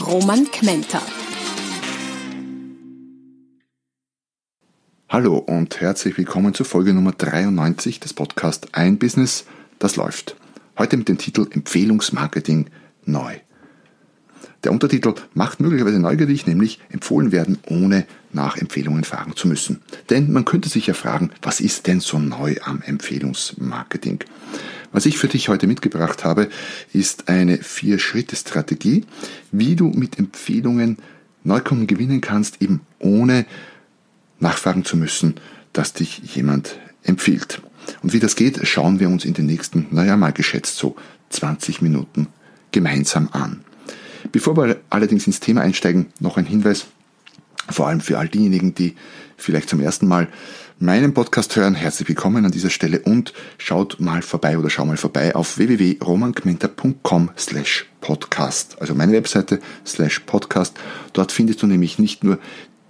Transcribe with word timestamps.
Roman 0.00 0.44
Kmenter. 0.50 1.00
Hallo 5.08 5.38
und 5.38 5.80
herzlich 5.80 6.18
willkommen 6.18 6.52
zur 6.52 6.66
Folge 6.66 6.92
Nummer 6.92 7.12
93 7.12 7.98
des 8.00 8.12
Podcasts 8.12 8.68
Ein 8.72 8.98
Business, 8.98 9.46
das 9.78 9.96
läuft. 9.96 10.36
Heute 10.76 10.98
mit 10.98 11.08
dem 11.08 11.16
Titel 11.16 11.46
Empfehlungsmarketing 11.50 12.66
neu. 13.06 13.36
Der 14.66 14.72
Untertitel 14.72 15.14
macht 15.32 15.60
möglicherweise 15.60 16.00
neugierig, 16.00 16.48
nämlich 16.48 16.80
empfohlen 16.88 17.30
werden, 17.30 17.58
ohne 17.68 18.04
nach 18.32 18.56
Empfehlungen 18.56 19.04
fragen 19.04 19.36
zu 19.36 19.46
müssen. 19.46 19.80
Denn 20.10 20.32
man 20.32 20.44
könnte 20.44 20.68
sich 20.68 20.88
ja 20.88 20.94
fragen, 20.94 21.30
was 21.40 21.60
ist 21.60 21.86
denn 21.86 22.00
so 22.00 22.18
neu 22.18 22.56
am 22.64 22.82
Empfehlungsmarketing? 22.82 24.24
Was 24.90 25.06
ich 25.06 25.18
für 25.18 25.28
dich 25.28 25.48
heute 25.48 25.68
mitgebracht 25.68 26.24
habe, 26.24 26.48
ist 26.92 27.28
eine 27.28 27.58
Vier-Schritte-Strategie, 27.58 29.04
wie 29.52 29.76
du 29.76 29.90
mit 29.90 30.18
Empfehlungen 30.18 30.96
Neukunden 31.44 31.86
gewinnen 31.86 32.20
kannst, 32.20 32.60
eben 32.60 32.80
ohne 32.98 33.46
nachfragen 34.40 34.84
zu 34.84 34.96
müssen, 34.96 35.36
dass 35.74 35.92
dich 35.92 36.34
jemand 36.34 36.76
empfiehlt. 37.04 37.62
Und 38.02 38.12
wie 38.12 38.18
das 38.18 38.34
geht, 38.34 38.66
schauen 38.66 38.98
wir 38.98 39.08
uns 39.10 39.24
in 39.24 39.34
den 39.34 39.46
nächsten, 39.46 39.86
naja, 39.92 40.16
mal 40.16 40.32
geschätzt 40.32 40.76
so 40.76 40.96
20 41.30 41.82
Minuten 41.82 42.26
gemeinsam 42.72 43.28
an. 43.30 43.60
Bevor 44.32 44.56
wir 44.56 44.80
allerdings 44.90 45.26
ins 45.26 45.40
Thema 45.40 45.60
einsteigen, 45.62 46.06
noch 46.20 46.36
ein 46.36 46.46
Hinweis, 46.46 46.86
vor 47.68 47.88
allem 47.88 48.00
für 48.00 48.18
all 48.18 48.28
diejenigen, 48.28 48.74
die 48.74 48.96
vielleicht 49.36 49.68
zum 49.68 49.80
ersten 49.80 50.08
Mal 50.08 50.28
meinen 50.78 51.14
Podcast 51.14 51.56
hören. 51.56 51.74
Herzlich 51.74 52.08
willkommen 52.08 52.44
an 52.44 52.52
dieser 52.52 52.70
Stelle 52.70 53.00
und 53.00 53.32
schaut 53.58 53.98
mal 54.00 54.22
vorbei 54.22 54.58
oder 54.58 54.70
schau 54.70 54.84
mal 54.84 54.96
vorbei 54.96 55.34
auf 55.34 55.58
www.romankmenta.com 55.58 57.30
slash 57.36 57.86
podcast. 58.00 58.76
Also 58.80 58.94
meine 58.94 59.12
Webseite 59.12 59.60
slash 59.86 60.20
podcast. 60.20 60.76
Dort 61.12 61.32
findest 61.32 61.62
du 61.62 61.66
nämlich 61.66 61.98
nicht 61.98 62.24
nur 62.24 62.38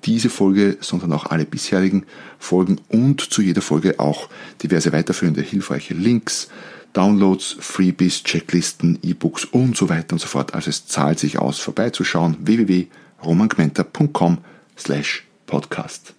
diese 0.04 0.30
Folge, 0.30 0.78
sondern 0.80 1.12
auch 1.12 1.26
alle 1.26 1.44
bisherigen 1.44 2.06
Folgen 2.38 2.80
und 2.88 3.20
zu 3.20 3.42
jeder 3.42 3.62
Folge 3.62 3.98
auch 3.98 4.28
diverse 4.62 4.92
weiterführende 4.92 5.42
hilfreiche 5.42 5.94
Links, 5.94 6.48
Downloads, 6.96 7.56
Freebies, 7.60 8.22
Checklisten, 8.22 8.98
E-Books 9.02 9.44
und 9.44 9.76
so 9.76 9.90
weiter 9.90 10.14
und 10.14 10.18
so 10.18 10.26
fort. 10.26 10.54
Also 10.54 10.70
es 10.70 10.86
zahlt 10.86 11.18
sich 11.18 11.38
aus, 11.38 11.58
vorbeizuschauen. 11.58 12.38
www.romangmenta.com 12.40 14.38
slash 14.78 15.24
podcast. 15.46 16.14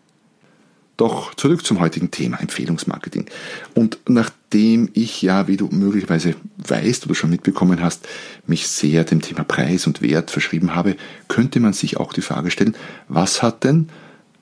Doch 0.98 1.34
zurück 1.34 1.66
zum 1.66 1.80
heutigen 1.80 2.12
Thema 2.12 2.40
Empfehlungsmarketing. 2.40 3.26
Und 3.74 3.98
nachdem 4.08 4.90
ich 4.94 5.22
ja, 5.24 5.48
wie 5.48 5.58
du 5.58 5.68
möglicherweise 5.68 6.36
weißt 6.58 7.06
oder 7.06 7.16
schon 7.16 7.32
mitbekommen 7.32 7.82
hast, 7.82 8.08
mich 8.46 8.68
sehr 8.68 9.04
dem 9.04 9.22
Thema 9.22 9.44
Preis 9.44 9.88
und 9.88 10.02
Wert 10.02 10.30
verschrieben 10.30 10.76
habe, 10.76 10.96
könnte 11.28 11.60
man 11.60 11.74
sich 11.74 11.98
auch 11.98 12.14
die 12.14 12.22
Frage 12.22 12.52
stellen, 12.52 12.76
was 13.08 13.42
hat 13.42 13.64
denn 13.64 13.90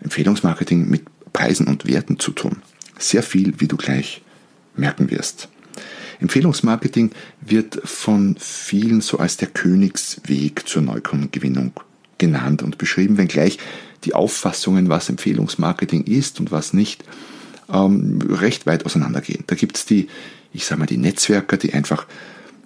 Empfehlungsmarketing 0.02 0.90
mit 0.90 1.04
Preisen 1.32 1.68
und 1.68 1.88
Werten 1.88 2.20
zu 2.20 2.32
tun? 2.32 2.62
Sehr 2.98 3.24
viel, 3.24 3.60
wie 3.60 3.68
du 3.68 3.78
gleich 3.78 4.22
merken 4.76 5.12
wirst. 5.12 5.50
Empfehlungsmarketing 6.20 7.12
wird 7.42 7.82
von 7.84 8.36
vielen 8.40 9.02
so 9.02 9.20
als 9.20 9.38
der 9.38 9.48
Königsweg 9.48 10.68
zur 10.68 10.82
Neukundengewinnung 10.82 11.74
genannt 12.18 12.64
und 12.64 12.78
beschrieben, 12.78 13.18
wenngleich 13.18 13.58
die 14.04 14.14
Auffassungen, 14.14 14.90
was 14.90 15.10
Empfehlungsmarketing 15.10 16.04
ist 16.04 16.40
und 16.40 16.52
was 16.52 16.74
nicht, 16.74 17.04
ähm, 17.72 18.20
recht 18.30 18.66
weit 18.66 18.86
auseinandergehen. 18.86 19.44
Da 19.48 19.56
gibt 19.56 19.78
es 19.78 19.86
die, 19.86 20.08
ich 20.54 20.66
sage 20.66 20.80
mal, 20.80 20.86
die 20.86 20.98
Netzwerker, 20.98 21.58
die 21.58 21.74
einfach 21.74 22.06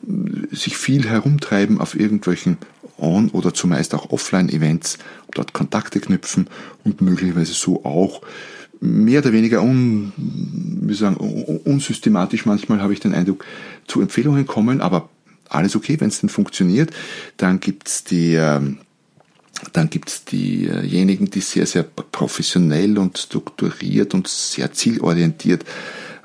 äh, 0.07 0.55
sich 0.55 0.77
viel 0.77 1.07
herumtreiben 1.07 1.79
auf 1.79 1.97
irgendwelchen 1.97 2.57
On- 2.97 3.29
oder 3.29 3.53
zumeist 3.53 3.95
auch 3.95 4.09
Offline-Events, 4.09 4.97
dort 5.33 5.53
Kontakte 5.53 5.99
knüpfen 5.99 6.49
und 6.83 7.01
möglicherweise 7.01 7.53
so 7.53 7.85
auch 7.85 8.21
mehr 8.81 9.21
oder 9.21 9.33
weniger 9.33 9.61
un, 9.61 10.13
wie 10.17 10.93
sagen, 10.93 11.17
unsystematisch 11.17 12.45
manchmal 12.45 12.81
habe 12.81 12.93
ich 12.93 12.99
den 12.99 13.13
Eindruck, 13.13 13.45
zu 13.87 14.01
Empfehlungen 14.01 14.45
kommen, 14.45 14.81
aber 14.81 15.09
alles 15.49 15.75
okay, 15.75 15.99
wenn 15.99 16.09
es 16.09 16.19
denn 16.19 16.29
funktioniert. 16.29 16.91
Dann 17.37 17.59
gibt's 17.59 18.03
die 18.03 18.35
ähm, 18.35 18.77
dann 19.73 19.89
gibt's 19.89 20.23
diejenigen, 20.25 21.29
die 21.29 21.41
sehr, 21.41 21.65
sehr 21.65 21.83
professionell 21.83 22.97
und 22.97 23.17
strukturiert 23.17 24.13
und 24.13 24.27
sehr 24.27 24.71
zielorientiert 24.71 25.65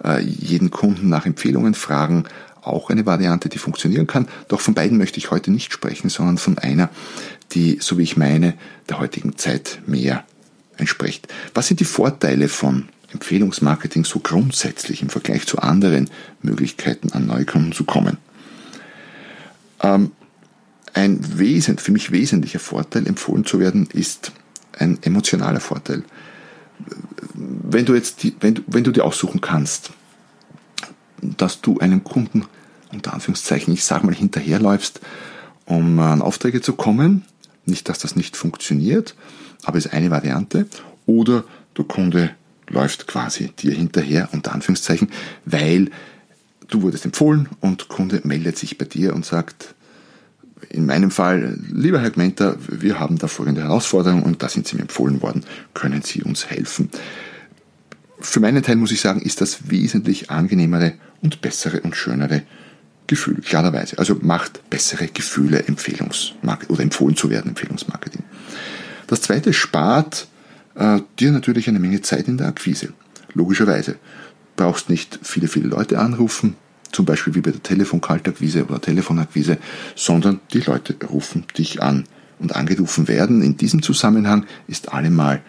äh, 0.04 0.20
jeden 0.22 0.70
Kunden 0.70 1.08
nach 1.08 1.26
Empfehlungen 1.26 1.74
fragen. 1.74 2.24
Auch 2.62 2.90
eine 2.90 3.06
Variante, 3.06 3.48
die 3.48 3.58
funktionieren 3.58 4.06
kann. 4.06 4.28
Doch 4.48 4.60
von 4.60 4.74
beiden 4.74 4.98
möchte 4.98 5.18
ich 5.18 5.30
heute 5.30 5.50
nicht 5.50 5.72
sprechen, 5.72 6.08
sondern 6.08 6.38
von 6.38 6.58
einer, 6.58 6.90
die, 7.52 7.78
so 7.80 7.98
wie 7.98 8.04
ich 8.04 8.16
meine, 8.16 8.54
der 8.88 9.00
heutigen 9.00 9.36
Zeit 9.36 9.80
mehr 9.86 10.24
entspricht. 10.76 11.28
Was 11.54 11.68
sind 11.68 11.80
die 11.80 11.84
Vorteile 11.84 12.48
von 12.48 12.88
Empfehlungsmarketing 13.12 14.04
so 14.04 14.18
grundsätzlich 14.18 15.02
im 15.02 15.08
Vergleich 15.08 15.46
zu 15.46 15.58
anderen 15.58 16.10
Möglichkeiten 16.42 17.12
an 17.12 17.26
Neukunden 17.26 17.72
zu 17.72 17.84
kommen? 17.84 18.18
Ähm, 19.82 20.12
ein 20.92 21.38
wesent, 21.38 21.80
für 21.80 21.92
mich 21.92 22.12
wesentlicher 22.12 22.60
Vorteil, 22.60 23.06
empfohlen 23.06 23.44
zu 23.44 23.58
werden, 23.58 23.88
ist 23.92 24.32
ein 24.78 24.98
emotionaler 25.02 25.60
Vorteil. 25.60 26.04
Wenn 27.34 27.84
du 27.84 27.94
jetzt, 27.94 28.22
die, 28.22 28.34
wenn, 28.40 28.62
wenn 28.66 28.84
du 28.84 28.92
dir 28.92 29.04
aussuchen 29.04 29.40
kannst, 29.40 29.90
dass 31.20 31.60
du 31.60 31.78
einem 31.78 32.04
Kunden, 32.04 32.46
unter 32.92 33.12
Anführungszeichen, 33.12 33.74
ich 33.74 33.84
sag 33.84 34.04
mal, 34.04 34.14
hinterherläufst, 34.14 35.00
um 35.66 35.98
an 35.98 36.22
Aufträge 36.22 36.60
zu 36.60 36.74
kommen, 36.74 37.24
nicht, 37.66 37.88
dass 37.88 37.98
das 37.98 38.14
nicht 38.14 38.36
funktioniert, 38.36 39.14
aber 39.64 39.78
es 39.78 39.86
ist 39.86 39.92
eine 39.92 40.10
Variante, 40.10 40.66
oder 41.06 41.44
der 41.76 41.84
Kunde 41.84 42.30
läuft 42.68 43.06
quasi 43.06 43.50
dir 43.58 43.72
hinterher, 43.72 44.28
unter 44.32 44.52
Anführungszeichen, 44.52 45.08
weil 45.44 45.90
du 46.68 46.82
wurdest 46.82 47.04
empfohlen 47.04 47.48
und 47.60 47.88
Kunde 47.88 48.20
meldet 48.24 48.58
sich 48.58 48.78
bei 48.78 48.84
dir 48.84 49.14
und 49.14 49.24
sagt, 49.24 49.74
in 50.70 50.86
meinem 50.86 51.10
Fall, 51.10 51.58
lieber 51.70 52.00
Herr 52.00 52.10
Gmenter, 52.10 52.56
wir 52.68 52.98
haben 52.98 53.18
da 53.18 53.28
folgende 53.28 53.62
Herausforderung 53.62 54.22
und 54.22 54.42
da 54.42 54.48
sind 54.48 54.66
Sie 54.66 54.76
mir 54.76 54.82
empfohlen 54.82 55.20
worden, 55.20 55.44
können 55.74 56.02
Sie 56.02 56.22
uns 56.22 56.46
helfen? 56.46 56.90
Für 58.18 58.40
meinen 58.40 58.62
Teil 58.62 58.76
muss 58.76 58.92
ich 58.92 59.00
sagen, 59.00 59.20
ist 59.20 59.40
das 59.40 59.70
wesentlich 59.70 60.30
angenehmere 60.30 60.94
und 61.20 61.42
bessere 61.42 61.80
und 61.82 61.94
schönere 61.94 62.42
Gefühl, 63.06 63.42
klarerweise. 63.42 63.98
Also 63.98 64.16
macht 64.22 64.70
bessere 64.70 65.08
Gefühle 65.08 65.64
Empfehlungsmarketing 65.64 66.74
oder 66.74 66.82
empfohlen 66.82 67.16
zu 67.16 67.28
werden, 67.28 67.48
Empfehlungsmarketing. 67.48 68.22
Das 69.06 69.22
zweite 69.22 69.52
spart 69.52 70.28
äh, 70.74 71.00
dir 71.18 71.32
natürlich 71.32 71.68
eine 71.68 71.78
Menge 71.78 72.00
Zeit 72.02 72.28
in 72.28 72.38
der 72.38 72.48
Akquise. 72.48 72.92
Logischerweise. 73.32 73.96
Brauchst 74.56 74.88
nicht 74.88 75.18
viele, 75.22 75.48
viele 75.48 75.68
Leute 75.68 75.98
anrufen, 75.98 76.56
zum 76.92 77.04
Beispiel 77.04 77.34
wie 77.34 77.40
bei 77.40 77.50
der 77.50 77.62
Telefonkaltakquise 77.62 78.64
oder 78.66 78.80
Telefonakquise, 78.80 79.58
sondern 79.96 80.40
die 80.52 80.60
Leute 80.60 80.96
rufen 81.06 81.44
dich 81.58 81.82
an. 81.82 82.04
Und 82.38 82.54
angerufen 82.54 83.08
werden 83.08 83.42
in 83.42 83.56
diesem 83.56 83.82
Zusammenhang 83.82 84.46
ist 84.68 84.92
allemal 84.92 85.42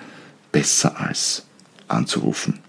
besser 0.51 0.99
als 0.99 1.43
anzurufen. 1.87 2.59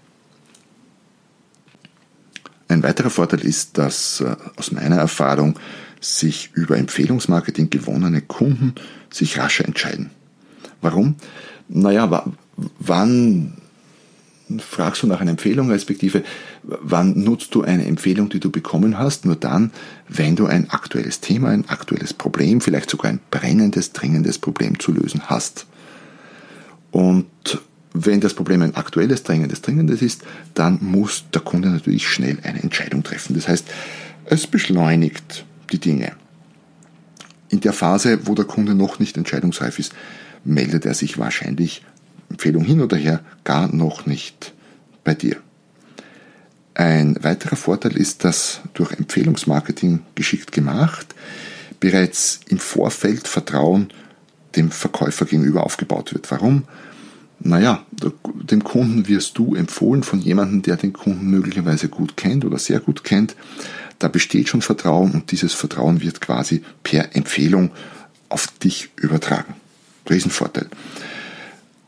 Ein 2.67 2.83
weiterer 2.83 3.09
Vorteil 3.09 3.45
ist, 3.45 3.77
dass 3.77 4.21
äh, 4.21 4.35
aus 4.57 4.71
meiner 4.71 4.97
Erfahrung 4.97 5.57
sich 6.01 6.51
über 6.53 6.77
Empfehlungsmarketing 6.77 7.69
gewonnene 7.69 8.21
Kunden 8.21 8.75
sich 9.09 9.39
rascher 9.39 9.65
entscheiden. 9.65 10.11
Warum? 10.81 11.15
Naja, 11.67 12.25
wann 12.79 13.53
fragst 14.59 15.03
du 15.03 15.07
nach 15.07 15.19
einer 15.19 15.31
Empfehlung, 15.31 15.69
respektive 15.69 16.23
wann 16.63 17.21
nutzt 17.21 17.53
du 17.53 17.63
eine 17.63 17.85
Empfehlung, 17.85 18.29
die 18.29 18.39
du 18.39 18.49
bekommen 18.49 18.97
hast? 18.97 19.25
Nur 19.25 19.35
dann, 19.35 19.71
wenn 20.07 20.37
du 20.37 20.45
ein 20.45 20.69
aktuelles 20.69 21.19
Thema, 21.19 21.49
ein 21.49 21.67
aktuelles 21.67 22.13
Problem, 22.13 22.61
vielleicht 22.61 22.89
sogar 22.89 23.11
ein 23.11 23.19
brennendes, 23.29 23.91
dringendes 23.91 24.37
Problem 24.39 24.79
zu 24.79 24.93
lösen 24.93 25.23
hast. 25.25 25.65
Und 26.91 27.27
wenn 27.93 28.21
das 28.21 28.35
Problem 28.35 28.61
ein 28.61 28.75
aktuelles, 28.75 29.23
drängendes, 29.23 29.61
dringendes 29.61 30.01
ist, 30.01 30.23
dann 30.53 30.77
muss 30.81 31.25
der 31.33 31.41
Kunde 31.41 31.69
natürlich 31.69 32.07
schnell 32.07 32.37
eine 32.43 32.63
Entscheidung 32.63 33.03
treffen. 33.03 33.35
Das 33.35 33.47
heißt, 33.47 33.67
es 34.25 34.47
beschleunigt 34.47 35.45
die 35.71 35.79
Dinge. 35.79 36.13
in 37.49 37.61
der 37.61 37.73
Phase, 37.73 38.19
wo 38.25 38.35
der 38.35 38.45
Kunde 38.45 38.75
noch 38.75 38.99
nicht 38.99 39.17
entscheidungsreif 39.17 39.79
ist, 39.79 39.93
meldet 40.43 40.85
er 40.85 40.93
sich 40.93 41.17
wahrscheinlich, 41.17 41.83
Empfehlung 42.29 42.63
hin 42.63 42.81
oder 42.81 42.97
her, 42.97 43.21
gar 43.43 43.73
noch 43.73 44.05
nicht 44.05 44.53
bei 45.03 45.13
dir. 45.13 45.37
Ein 46.73 47.17
weiterer 47.23 47.55
Vorteil 47.55 47.97
ist, 47.97 48.23
dass 48.23 48.61
durch 48.73 48.91
Empfehlungsmarketing 48.91 50.01
geschickt 50.13 50.51
gemacht 50.51 51.15
bereits 51.79 52.39
im 52.47 52.59
Vorfeld 52.59 53.27
Vertrauen 53.27 53.89
dem 54.55 54.71
Verkäufer 54.71 55.25
gegenüber 55.25 55.63
aufgebaut 55.63 56.13
wird. 56.13 56.29
Warum? 56.31 56.63
Naja, 57.39 57.85
dem 58.23 58.63
Kunden 58.63 59.07
wirst 59.07 59.37
du 59.37 59.55
empfohlen 59.55 60.03
von 60.03 60.19
jemandem, 60.19 60.63
der 60.63 60.75
den 60.75 60.93
Kunden 60.93 61.29
möglicherweise 61.29 61.87
gut 61.87 62.17
kennt 62.17 62.45
oder 62.45 62.57
sehr 62.57 62.79
gut 62.79 63.03
kennt. 63.03 63.35
Da 63.99 64.07
besteht 64.07 64.49
schon 64.49 64.61
Vertrauen 64.61 65.11
und 65.11 65.31
dieses 65.31 65.53
Vertrauen 65.53 66.01
wird 66.01 66.21
quasi 66.21 66.63
per 66.83 67.15
Empfehlung 67.15 67.71
auf 68.29 68.47
dich 68.47 68.89
übertragen. 68.95 69.55
Riesenvorteil. 70.09 70.67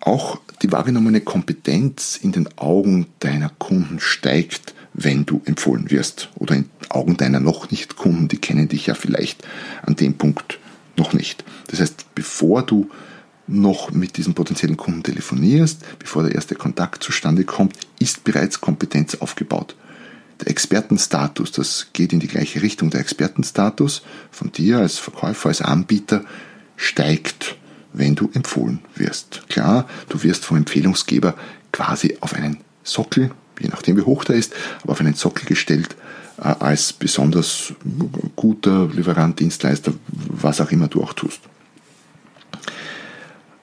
Auch 0.02 0.40
die 0.62 0.72
wahrgenommene 0.72 1.22
Kompetenz 1.22 2.20
in 2.22 2.32
den 2.32 2.48
Augen 2.58 3.08
deiner 3.20 3.50
Kunden 3.50 4.00
steigt, 4.00 4.74
wenn 4.94 5.26
du 5.26 5.42
empfohlen 5.46 5.92
wirst. 5.92 6.30
Oder 6.36 6.56
in 6.56 6.70
Augen 6.90 7.18
deiner 7.18 7.40
noch 7.40 7.72
nicht 7.72 7.96
Kunden, 7.96 8.28
die 8.28 8.38
kennen 8.38 8.68
dich 8.68 8.88
ja 8.88 8.96
vielleicht 8.96 9.48
an 9.84 9.96
dem 9.96 10.16
Punkt 10.16 10.60
noch 10.98 11.14
nicht. 11.14 11.44
Das 11.68 11.80
heißt, 11.80 12.16
bevor 12.16 12.64
du 12.64 12.90
noch 13.48 13.92
mit 13.92 14.18
diesem 14.18 14.36
potenziellen 14.36 14.78
Kunden 14.78 15.04
telefonierst, 15.04 15.84
bevor 15.98 16.24
der 16.24 16.36
erste 16.36 16.56
Kontakt 16.56 17.04
zustande 17.04 17.44
kommt, 17.44 17.76
ist 18.00 18.24
bereits 18.24 18.62
Kompetenz 18.62 19.16
aufgebaut. 19.16 19.76
Der 20.40 20.50
Expertenstatus, 20.50 21.52
das 21.52 21.88
geht 21.94 22.14
in 22.14 22.20
die 22.20 22.28
gleiche 22.28 22.62
Richtung. 22.62 22.90
Der 22.92 23.02
Expertenstatus 23.02 24.04
von 24.32 24.52
dir 24.52 24.80
als 24.80 24.98
Verkäufer, 24.98 25.50
als 25.50 25.62
Anbieter 25.62 26.24
steigt, 26.78 27.56
wenn 27.94 28.16
du 28.16 28.30
empfohlen 28.34 28.80
wirst. 28.96 29.44
Klar, 29.50 29.88
du 30.10 30.24
wirst 30.24 30.46
vom 30.46 30.58
Empfehlungsgeber 30.58 31.36
quasi 31.72 32.18
auf 32.22 32.34
einen 32.34 32.58
Sockel, 32.84 33.32
je 33.60 33.70
nachdem 33.70 33.98
wie 33.98 34.02
hoch 34.02 34.24
der 34.24 34.36
ist, 34.36 34.54
aber 34.84 34.94
auf 34.94 35.00
einen 35.00 35.16
Sockel 35.16 35.46
gestellt 35.46 35.96
äh, 36.38 36.56
als 36.60 36.94
besonders 36.94 37.74
guter 38.36 38.88
Lieferant, 38.88 39.40
Dienstleister, 39.40 39.94
was 40.08 40.62
auch 40.62 40.72
immer 40.72 40.88
du 40.88 41.04
auch 41.04 41.14
tust. 41.14 41.42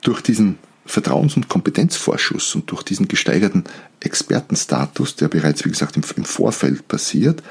Durch 0.02 0.20
diesen 0.20 0.58
Vertrauens- 0.86 1.36
und 1.36 1.48
Kompetenzvorschuss 1.48 2.54
und 2.54 2.70
durch 2.70 2.82
diesen 2.82 3.08
gesteigerten 3.08 3.64
Expertenstatus, 4.00 5.16
der 5.16 5.28
bereits, 5.28 5.64
wie 5.64 5.70
gesagt, 5.70 5.96
im, 5.96 6.24
Vorfeld 6.24 6.86
passiert, 6.86 7.42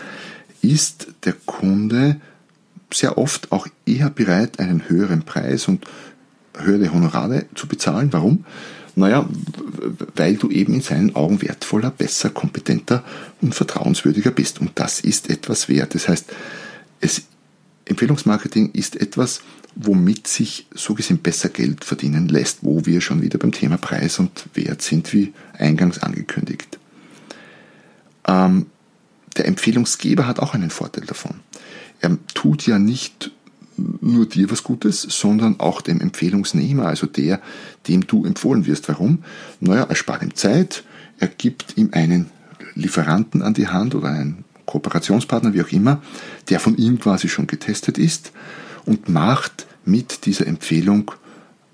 ist 0.61 1.07
der 1.25 1.33
Kunde 1.45 2.21
sehr 2.93 3.17
oft 3.17 3.51
auch 3.51 3.67
eher 3.85 4.09
bereit, 4.09 4.59
einen 4.59 4.87
höheren 4.87 5.23
Preis 5.23 5.67
und 5.67 5.85
höhere 6.57 6.93
Honorare 6.93 7.45
zu 7.55 7.67
bezahlen. 7.67 8.11
Warum? 8.11 8.45
Naja, 8.95 9.27
weil 10.15 10.37
du 10.37 10.49
eben 10.49 10.73
in 10.73 10.81
seinen 10.81 11.15
Augen 11.15 11.41
wertvoller, 11.41 11.91
besser, 11.91 12.29
kompetenter 12.29 13.03
und 13.41 13.53
vertrauenswürdiger 13.53 14.31
bist. 14.31 14.61
Und 14.61 14.71
das 14.75 15.01
ist 15.01 15.29
etwas 15.29 15.67
wert. 15.67 15.95
Das 15.95 16.07
heißt, 16.07 16.31
es, 17.01 17.23
Empfehlungsmarketing 17.83 18.71
ist 18.71 18.95
etwas, 18.95 19.41
womit 19.75 20.27
sich 20.27 20.67
so 20.73 20.93
gesehen 20.93 21.17
besser 21.17 21.49
Geld 21.49 21.83
verdienen 21.83 22.29
lässt, 22.29 22.59
wo 22.61 22.85
wir 22.85 23.01
schon 23.01 23.21
wieder 23.21 23.37
beim 23.37 23.51
Thema 23.51 23.77
Preis 23.77 24.19
und 24.19 24.45
Wert 24.53 24.81
sind, 24.81 25.11
wie 25.13 25.33
eingangs 25.57 25.99
angekündigt. 25.99 26.79
Ähm, 28.25 28.67
der 29.35 29.45
Empfehlungsgeber 29.47 30.25
hat 30.25 30.39
auch 30.39 30.53
einen 30.53 30.69
Vorteil 30.69 31.05
davon. 31.05 31.41
Er 31.99 32.17
tut 32.33 32.65
ja 32.65 32.79
nicht 32.79 33.31
nur 33.77 34.27
dir 34.27 34.49
was 34.51 34.63
Gutes, 34.63 35.01
sondern 35.01 35.59
auch 35.59 35.81
dem 35.81 36.01
Empfehlungsnehmer, 36.01 36.85
also 36.85 37.07
der, 37.07 37.41
dem 37.87 38.07
du 38.07 38.25
empfohlen 38.25 38.65
wirst. 38.65 38.87
Warum? 38.89 39.23
Naja, 39.59 39.85
er 39.87 39.95
spart 39.95 40.23
ihm 40.23 40.35
Zeit, 40.35 40.83
er 41.19 41.27
gibt 41.27 41.77
ihm 41.77 41.89
einen 41.91 42.29
Lieferanten 42.75 43.41
an 43.41 43.53
die 43.53 43.67
Hand 43.67 43.95
oder 43.95 44.09
einen 44.09 44.43
Kooperationspartner, 44.65 45.53
wie 45.53 45.61
auch 45.61 45.71
immer, 45.71 46.01
der 46.49 46.59
von 46.59 46.77
ihm 46.77 46.99
quasi 46.99 47.29
schon 47.29 47.47
getestet 47.47 47.97
ist 47.97 48.31
und 48.85 49.09
macht 49.09 49.67
mit 49.85 50.25
dieser 50.25 50.47
Empfehlung 50.47 51.11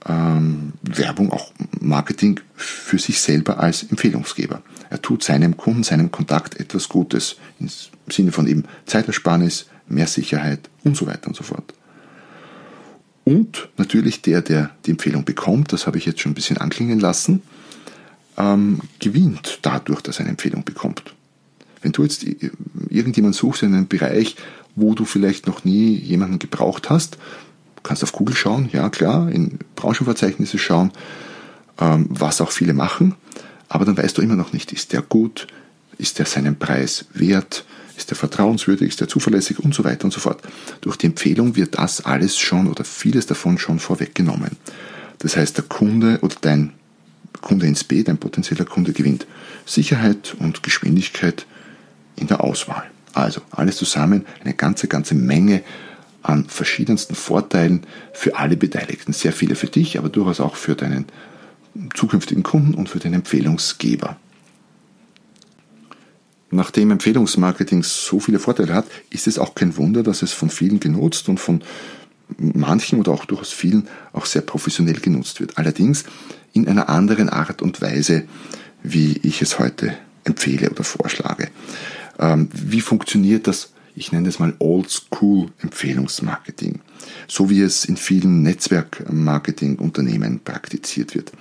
ähm, 0.08 0.74
Werbung, 0.82 1.32
auch 1.32 1.52
Marketing 1.80 2.40
für 2.56 2.98
sich 2.98 3.22
selber 3.22 3.60
als 3.60 3.84
Empfehlungsgeber. 3.84 4.62
Er 4.90 5.02
tut 5.02 5.24
seinem 5.24 5.58
Kunden, 5.58 5.84
seinem 5.84 6.12
Kontakt 6.12 6.60
etwas 6.60 6.90
Gutes 6.90 7.38
im 7.60 7.70
Sinne 8.10 8.32
von 8.32 8.48
eben 8.48 8.66
Zeitersparnis, 8.86 9.68
mehr 9.88 10.08
Sicherheit 10.08 10.70
und 10.84 10.98
so 10.98 11.06
weiter 11.06 11.28
und 11.28 11.36
so 11.36 11.44
fort. 11.44 11.74
Und 13.24 13.70
natürlich 13.78 14.22
der, 14.22 14.42
der 14.42 14.72
die 14.86 14.92
Empfehlung 14.92 15.26
bekommt, 15.26 15.74
das 15.74 15.86
habe 15.88 15.98
ich 15.98 16.06
jetzt 16.06 16.22
schon 16.22 16.32
ein 16.32 16.36
bisschen 16.36 16.58
anklingen 16.58 17.00
lassen, 17.00 17.42
ähm, 18.38 18.80
gewinnt 19.00 19.60
dadurch, 19.62 20.02
dass 20.02 20.18
er 20.18 20.22
eine 20.22 20.32
Empfehlung 20.32 20.64
bekommt. 20.64 21.04
Wenn 21.82 21.92
du 21.92 22.04
jetzt 22.04 22.26
irgendjemanden 22.90 23.34
suchst 23.34 23.64
in 23.64 23.74
einem 23.74 23.88
Bereich, 23.88 24.36
wo 24.76 24.94
du 24.94 25.06
vielleicht 25.06 25.48
noch 25.48 25.64
nie 25.64 25.96
jemanden 25.96 26.40
gebraucht 26.40 26.90
hast, 26.90 27.18
kannst 27.84 28.04
auf 28.04 28.12
Google 28.12 28.36
schauen, 28.36 28.70
ja 28.72 28.90
klar, 28.90 29.32
in 29.32 29.60
Branchenverzeichnisse 29.76 30.58
schauen, 30.58 30.92
ähm, 31.80 32.08
was 32.10 32.42
auch 32.42 32.52
viele 32.52 32.74
machen, 32.74 33.16
aber 33.70 33.86
dann 33.86 33.98
weißt 33.98 34.18
du 34.18 34.22
immer 34.22 34.36
noch 34.36 34.54
nicht, 34.54 34.72
ist 34.72 34.94
der 34.94 35.02
gut, 35.02 35.48
ist 35.98 36.20
der 36.20 36.26
seinen 36.26 36.58
Preis 36.58 37.06
wert, 37.14 37.66
ist 38.02 38.10
der 38.10 38.18
vertrauenswürdig, 38.18 38.90
ist 38.90 39.00
der 39.00 39.08
zuverlässig 39.08 39.60
und 39.60 39.74
so 39.74 39.84
weiter 39.84 40.06
und 40.06 40.12
so 40.12 40.20
fort. 40.20 40.42
Durch 40.82 40.98
die 40.98 41.08
Empfehlung 41.08 41.56
wird 41.56 41.78
das 41.78 42.04
alles 42.06 42.38
schon 42.38 42.68
oder 42.68 42.84
vieles 42.84 43.26
davon 43.26 43.58
schon 43.58 43.80
vorweggenommen. 43.80 44.58
Das 45.20 45.38
heißt, 45.38 45.58
der 45.58 45.66
Kunde 45.66 46.20
oder 46.22 46.36
dein 46.42 46.74
Kunde 47.42 47.68
ins 47.68 47.84
B, 47.84 48.04
dein 48.04 48.18
potenzieller 48.18 48.66
Kunde 48.66 48.94
gewinnt 48.94 49.26
Sicherheit 49.66 50.36
und 50.40 50.64
Geschwindigkeit 50.64 51.46
in 52.16 52.28
der 52.28 52.44
Auswahl. 52.44 52.84
Also 53.14 53.42
alles 53.52 53.78
zusammen 53.78 54.26
eine 54.44 54.54
ganze, 54.54 54.88
ganze 54.88 55.16
Menge 55.16 55.64
an 56.24 56.46
verschiedensten 56.48 57.16
Vorteilen 57.16 57.86
für 58.14 58.36
alle 58.36 58.58
Beteiligten. 58.58 59.14
Sehr 59.14 59.34
viele 59.34 59.56
für 59.56 59.68
dich, 59.68 59.98
aber 59.98 60.10
durchaus 60.10 60.40
auch 60.40 60.56
für 60.56 60.76
deinen 60.76 61.06
zukünftigen 61.96 62.44
Kunden 62.44 62.74
und 62.74 62.90
für 62.90 63.00
den 63.00 63.14
Empfehlungsgeber. 63.14 64.18
Nachdem 66.52 66.92
Empfehlungsmarketing 66.92 67.84
so 67.84 68.20
viele 68.20 68.40
Vorteile 68.40 68.74
hat, 68.74 68.86
ist 69.10 69.28
es 69.28 69.40
auch 69.40 69.56
kein 69.56 69.78
Wunder, 69.78 70.04
dass 70.04 70.22
es 70.22 70.34
von 70.34 70.50
vielen 70.50 70.82
genutzt 70.82 71.30
und 71.30 71.40
von 71.40 71.64
manchen 72.38 73.00
oder 73.00 73.14
auch 73.14 73.26
durchaus 73.26 73.52
vielen 73.52 73.88
auch 74.14 74.26
sehr 74.26 74.42
professionell 74.42 75.00
genutzt 75.00 75.40
wird. 75.40 75.58
Allerdings 75.58 76.04
in 76.54 76.68
einer 76.68 76.90
anderen 76.90 77.30
Art 77.30 77.62
und 77.62 77.80
Weise, 77.82 78.24
wie 78.84 79.18
ich 79.24 79.42
es 79.42 79.60
heute 79.60 79.98
empfehle 80.26 80.70
oder 80.70 80.84
vorschlage. 80.84 81.48
Ähm, 82.20 82.50
wie 82.54 82.82
funktioniert 82.82 83.48
das? 83.48 83.72
Ich 83.96 84.12
nenne 84.12 84.28
es 84.30 84.38
mal 84.40 84.54
Old-School-Empfehlungsmarketing, 84.60 86.82
so 87.28 87.50
wie 87.50 87.62
es 87.62 87.86
in 87.86 87.98
vielen 87.98 88.44
Netzwerkmarketing-Unternehmen 88.44 90.42
praktiziert 90.44 91.16
wird. 91.16 91.32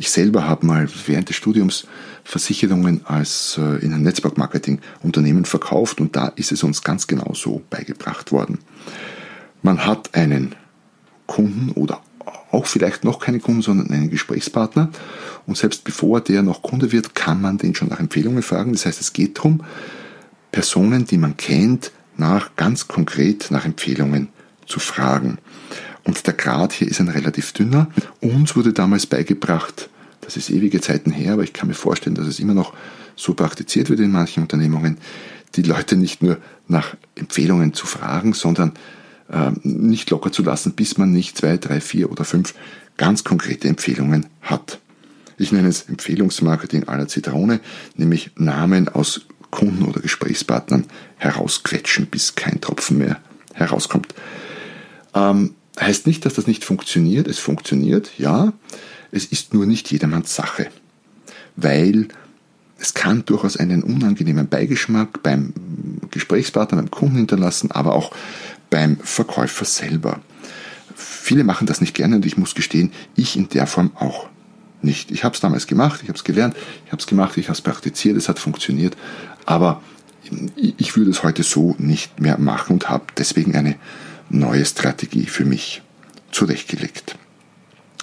Ich 0.00 0.10
selber 0.10 0.48
habe 0.48 0.64
mal 0.64 0.88
während 1.04 1.28
des 1.28 1.36
Studiums 1.36 1.86
Versicherungen 2.24 3.02
als 3.04 3.58
äh, 3.58 3.84
in 3.84 3.92
einem 3.92 4.02
Netzwerkmarketing-Unternehmen 4.04 5.44
verkauft 5.44 6.00
und 6.00 6.16
da 6.16 6.28
ist 6.36 6.52
es 6.52 6.62
uns 6.62 6.80
ganz 6.80 7.06
genau 7.06 7.34
so 7.34 7.60
beigebracht 7.68 8.32
worden. 8.32 8.60
Man 9.60 9.84
hat 9.84 10.14
einen 10.14 10.54
Kunden 11.26 11.72
oder 11.72 12.00
auch 12.50 12.64
vielleicht 12.64 13.04
noch 13.04 13.20
keine 13.20 13.40
Kunden, 13.40 13.60
sondern 13.60 13.90
einen 13.90 14.08
Gesprächspartner. 14.08 14.88
Und 15.46 15.58
selbst 15.58 15.84
bevor 15.84 16.22
der 16.22 16.40
noch 16.40 16.62
Kunde 16.62 16.92
wird, 16.92 17.14
kann 17.14 17.42
man 17.42 17.58
den 17.58 17.74
schon 17.74 17.88
nach 17.88 18.00
Empfehlungen 18.00 18.42
fragen. 18.42 18.72
Das 18.72 18.86
heißt, 18.86 19.02
es 19.02 19.12
geht 19.12 19.36
darum, 19.36 19.62
Personen, 20.50 21.04
die 21.04 21.18
man 21.18 21.36
kennt, 21.36 21.92
nach 22.16 22.56
ganz 22.56 22.88
konkret 22.88 23.50
nach 23.50 23.66
Empfehlungen 23.66 24.30
zu 24.66 24.80
fragen. 24.80 25.36
Und 26.04 26.26
der 26.26 26.34
Grad 26.34 26.72
hier 26.72 26.88
ist 26.88 27.00
ein 27.00 27.08
relativ 27.08 27.52
dünner. 27.52 27.88
Uns 28.20 28.56
wurde 28.56 28.72
damals 28.72 29.06
beigebracht, 29.06 29.88
das 30.20 30.36
ist 30.36 30.50
ewige 30.50 30.80
Zeiten 30.80 31.10
her, 31.10 31.34
aber 31.34 31.42
ich 31.42 31.52
kann 31.52 31.68
mir 31.68 31.74
vorstellen, 31.74 32.14
dass 32.14 32.26
es 32.26 32.40
immer 32.40 32.54
noch 32.54 32.72
so 33.16 33.34
praktiziert 33.34 33.90
wird 33.90 34.00
in 34.00 34.12
manchen 34.12 34.42
Unternehmungen, 34.42 34.98
die 35.56 35.62
Leute 35.62 35.96
nicht 35.96 36.22
nur 36.22 36.38
nach 36.68 36.96
Empfehlungen 37.16 37.74
zu 37.74 37.86
fragen, 37.86 38.32
sondern 38.32 38.72
äh, 39.30 39.50
nicht 39.62 40.10
locker 40.10 40.32
zu 40.32 40.42
lassen, 40.42 40.72
bis 40.72 40.98
man 40.98 41.12
nicht 41.12 41.36
zwei, 41.36 41.56
drei, 41.56 41.80
vier 41.80 42.10
oder 42.10 42.24
fünf 42.24 42.54
ganz 42.96 43.24
konkrete 43.24 43.68
Empfehlungen 43.68 44.26
hat. 44.42 44.78
Ich 45.38 45.52
nenne 45.52 45.68
es 45.68 45.88
Empfehlungsmarketing 45.88 46.84
aller 46.84 47.08
Zitrone, 47.08 47.60
nämlich 47.96 48.30
Namen 48.36 48.88
aus 48.88 49.22
Kunden 49.50 49.84
oder 49.84 50.00
Gesprächspartnern 50.00 50.84
herausquetschen, 51.16 52.06
bis 52.06 52.34
kein 52.34 52.60
Tropfen 52.60 52.98
mehr 52.98 53.20
herauskommt. 53.54 54.14
Ähm, 55.14 55.54
heißt 55.86 56.06
nicht, 56.06 56.24
dass 56.26 56.34
das 56.34 56.46
nicht 56.46 56.64
funktioniert. 56.64 57.26
Es 57.26 57.38
funktioniert, 57.38 58.10
ja. 58.18 58.52
Es 59.12 59.24
ist 59.24 59.54
nur 59.54 59.66
nicht 59.66 59.90
jedermanns 59.90 60.34
Sache. 60.34 60.68
Weil 61.56 62.08
es 62.78 62.94
kann 62.94 63.24
durchaus 63.26 63.56
einen 63.56 63.82
unangenehmen 63.82 64.48
Beigeschmack 64.48 65.22
beim 65.22 65.52
Gesprächspartner, 66.10 66.78
beim 66.78 66.90
Kunden 66.90 67.16
hinterlassen, 67.16 67.70
aber 67.70 67.94
auch 67.94 68.12
beim 68.70 68.98
Verkäufer 68.98 69.64
selber. 69.64 70.20
viele 70.94 71.44
machen 71.44 71.66
das 71.66 71.80
nicht 71.80 71.94
gerne 71.94 72.16
und 72.16 72.26
ich 72.26 72.36
muss 72.36 72.54
gestehen, 72.54 72.92
ich 73.16 73.36
in 73.36 73.48
der 73.48 73.66
Form 73.66 73.92
auch 73.94 74.28
nicht. 74.82 75.10
Ich 75.10 75.24
habe 75.24 75.34
es 75.34 75.40
damals 75.40 75.66
gemacht, 75.66 76.00
ich 76.02 76.08
habe 76.08 76.16
es 76.16 76.24
gelernt, 76.24 76.56
ich 76.86 76.92
habe 76.92 77.00
es 77.00 77.06
gemacht, 77.06 77.36
ich 77.36 77.46
habe 77.46 77.54
es 77.54 77.60
praktiziert, 77.60 78.16
es 78.16 78.28
hat 78.28 78.38
funktioniert, 78.38 78.96
aber 79.46 79.82
ich 80.56 80.96
würde 80.96 81.10
es 81.10 81.22
heute 81.22 81.42
so 81.42 81.74
nicht 81.78 82.20
mehr 82.20 82.38
machen 82.38 82.74
und 82.74 82.88
habe 82.88 83.04
deswegen 83.16 83.54
eine 83.56 83.76
neue 84.30 84.64
Strategie 84.64 85.26
für 85.26 85.44
mich 85.44 85.82
zurechtgelegt. 86.30 87.16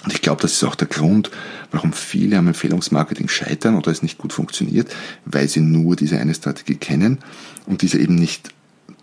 Und 0.04 0.12
ich 0.12 0.22
glaube, 0.22 0.40
das 0.42 0.52
ist 0.52 0.64
auch 0.64 0.76
der 0.76 0.86
Grund, 0.86 1.30
warum 1.72 1.92
viele 1.92 2.38
am 2.38 2.46
Empfehlungsmarketing 2.46 3.28
scheitern 3.28 3.76
oder 3.76 3.90
es 3.90 4.02
nicht 4.02 4.18
gut 4.18 4.32
funktioniert, 4.32 4.94
weil 5.24 5.48
sie 5.48 5.60
nur 5.60 5.96
diese 5.96 6.18
eine 6.18 6.34
Strategie 6.34 6.76
kennen 6.76 7.18
und 7.66 7.82
diese 7.82 7.98
eben 7.98 8.14
nicht 8.14 8.50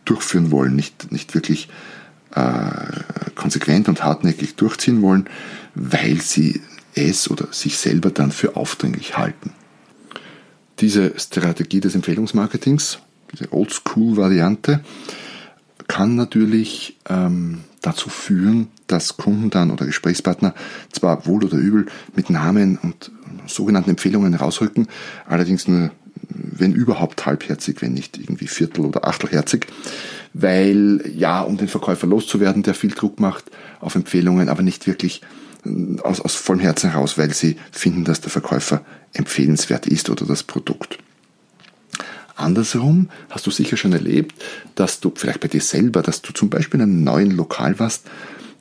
durchführen 0.06 0.52
wollen, 0.52 0.76
nicht, 0.76 1.12
nicht 1.12 1.34
wirklich 1.34 1.68
äh, 2.34 3.32
konsequent 3.36 3.90
und 3.90 4.04
hartnäckig 4.04 4.56
durchziehen 4.56 5.02
wollen, 5.02 5.30
weil 5.74 6.22
sie 6.22 6.62
es 6.94 7.30
oder 7.30 7.48
sich 7.52 7.78
selber 7.78 8.10
dann 8.10 8.32
für 8.32 8.56
aufdringlich 8.56 9.18
halten. 9.18 9.52
Diese 10.80 11.14
Strategie 11.20 11.82
des 11.82 11.96
Empfehlungsmarketings, 11.96 13.00
diese 13.34 13.52
Oldschool-Variante, 13.52 14.82
kann 15.88 16.16
natürlich 16.16 16.98
ähm, 17.10 17.60
dazu 17.82 18.10
führen, 18.10 18.68
dass 18.88 19.18
Kunden 19.18 19.50
dann 19.50 19.72
oder 19.72 19.86
Gesprächspartner 19.86 20.54
zwar 20.92 21.26
wohl 21.26 21.44
oder 21.44 21.58
übel 21.58 21.86
mit 22.16 22.30
Namen 22.30 22.78
und 22.82 23.12
sogenannten 23.48 23.92
Empfehlungen 23.92 24.34
rausrücken, 24.34 24.88
allerdings 25.28 25.68
nur, 25.68 25.92
wenn 26.30 26.74
überhaupt 26.74 27.26
halbherzig, 27.26 27.82
wenn 27.82 27.94
nicht 27.94 28.18
irgendwie 28.18 28.48
viertel- 28.48 28.86
oder 28.86 29.08
achtelherzig, 29.08 29.68
weil 30.34 31.04
ja, 31.16 31.42
um 31.42 31.58
den 31.58 31.68
Verkäufer 31.68 32.08
loszuwerden, 32.08 32.64
der 32.64 32.74
viel 32.74 32.92
Druck 32.92 33.20
macht 33.20 33.46
auf 33.80 33.96
Empfehlungen, 33.96 34.50
aber 34.50 34.64
nicht 34.64 34.88
wirklich 34.88 35.22
äh, 35.66 36.00
aus, 36.02 36.22
aus 36.22 36.36
vollem 36.36 36.62
Herzen 36.62 36.92
heraus, 36.92 37.18
weil 37.18 37.34
sie 37.34 37.58
finden, 37.72 38.04
dass 38.04 38.22
der 38.22 38.32
Verkäufer 38.32 38.84
empfehlenswert 39.14 39.88
ist 39.88 40.10
oder 40.10 40.26
das 40.26 40.44
Produkt. 40.44 40.98
Andersrum 42.36 43.10
hast 43.30 43.48
du 43.48 43.52
sicher 43.52 43.78
schon 43.78 43.94
erlebt, 43.94 44.44
dass 44.76 45.00
du 45.00 45.12
vielleicht 45.16 45.40
bei 45.40 45.48
dir 45.48 45.62
selber, 45.62 46.02
dass 46.02 46.22
du 46.22 46.34
zum 46.34 46.50
Beispiel 46.50 46.80
in 46.80 46.84
einem 46.84 47.04
neuen 47.04 47.32
Lokal 47.32 47.80
warst, 47.80 48.06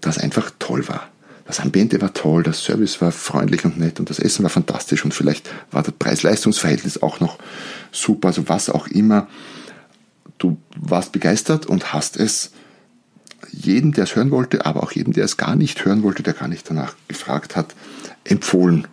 das 0.01 0.19
einfach 0.19 0.51
toll 0.59 0.87
war. 0.89 1.09
Das 1.47 1.61
Ambiente 1.61 2.01
war 2.01 2.15
toll, 2.15 2.43
der 2.43 2.55
Service 2.55 3.01
war 3.01 3.13
freundlich 3.13 3.65
und 3.65 3.79
nett 3.79 4.01
und 4.01 4.09
das 4.09 4.19
Essen 4.19 4.45
war 4.45 4.51
fantastisch 4.51 5.05
und 5.05 5.13
vielleicht 5.13 5.51
war 5.71 5.83
das 5.83 5.93
Preis-Leistungs-Verhältnis 5.99 7.03
auch 7.03 7.21
noch 7.21 7.39
super, 7.93 8.29
also 8.29 8.49
was 8.49 8.71
auch 8.71 8.87
immer. 8.87 9.29
Du 10.39 10.57
warst 10.77 11.13
begeistert 11.13 11.67
und 11.67 11.93
hast 11.93 12.17
es 12.17 12.53
jedem, 13.53 13.93
der 13.93 14.05
es 14.05 14.17
hören 14.17 14.31
wollte, 14.31 14.65
aber 14.65 14.83
auch 14.83 14.93
jedem, 14.93 15.13
der 15.13 15.25
es 15.25 15.37
gar 15.37 15.55
nicht 15.55 15.85
hören 15.85 16.03
wollte, 16.03 16.23
der 16.23 16.33
gar 16.33 16.49
nicht 16.49 16.69
danach 16.69 16.95
gefragt 17.09 17.57
hat, 17.57 17.75
empfohlen. 18.25 18.87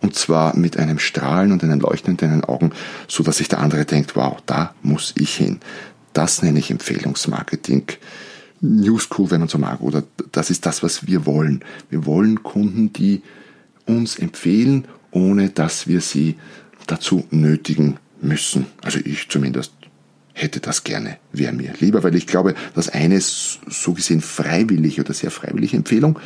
Und 0.00 0.14
zwar 0.14 0.56
mit 0.56 0.76
einem 0.76 0.98
Strahlen 0.98 1.52
und 1.52 1.64
einem 1.64 1.80
Leuchten 1.80 2.12
in 2.12 2.16
deinen 2.16 2.44
Augen, 2.44 2.72
so 3.08 3.22
dass 3.22 3.38
sich 3.38 3.48
der 3.48 3.60
andere 3.60 3.84
denkt, 3.84 4.14
wow, 4.16 4.36
da 4.46 4.74
muss 4.82 5.14
ich 5.16 5.34
hin. 5.34 5.58
Das 6.12 6.42
nenne 6.42 6.58
ich 6.58 6.70
Empfehlungsmarketing. 6.70 7.84
New 8.60 8.98
School, 8.98 9.30
wenn 9.30 9.40
man 9.40 9.48
so 9.48 9.58
mag, 9.58 9.80
oder 9.80 10.02
das 10.32 10.50
ist 10.50 10.64
das, 10.66 10.82
was 10.82 11.06
wir 11.06 11.26
wollen. 11.26 11.62
Wir 11.90 12.06
wollen 12.06 12.42
Kunden, 12.42 12.92
die 12.92 13.22
uns 13.84 14.16
empfehlen, 14.18 14.86
ohne 15.10 15.50
dass 15.50 15.86
wir 15.86 16.00
sie 16.00 16.36
dazu 16.86 17.26
nötigen 17.30 17.98
müssen. 18.20 18.66
Also 18.82 18.98
ich 19.04 19.28
zumindest 19.28 19.72
hätte 20.32 20.60
das 20.60 20.84
gerne, 20.84 21.18
wäre 21.32 21.52
mir 21.52 21.72
lieber, 21.80 22.02
weil 22.02 22.14
ich 22.14 22.26
glaube, 22.26 22.54
dass 22.74 22.88
eine 22.88 23.20
so 23.20 23.92
gesehen 23.94 24.20
freiwillige 24.20 25.00
oder 25.00 25.14
sehr 25.14 25.30
freiwillige 25.30 25.76
Empfehlung 25.76 26.18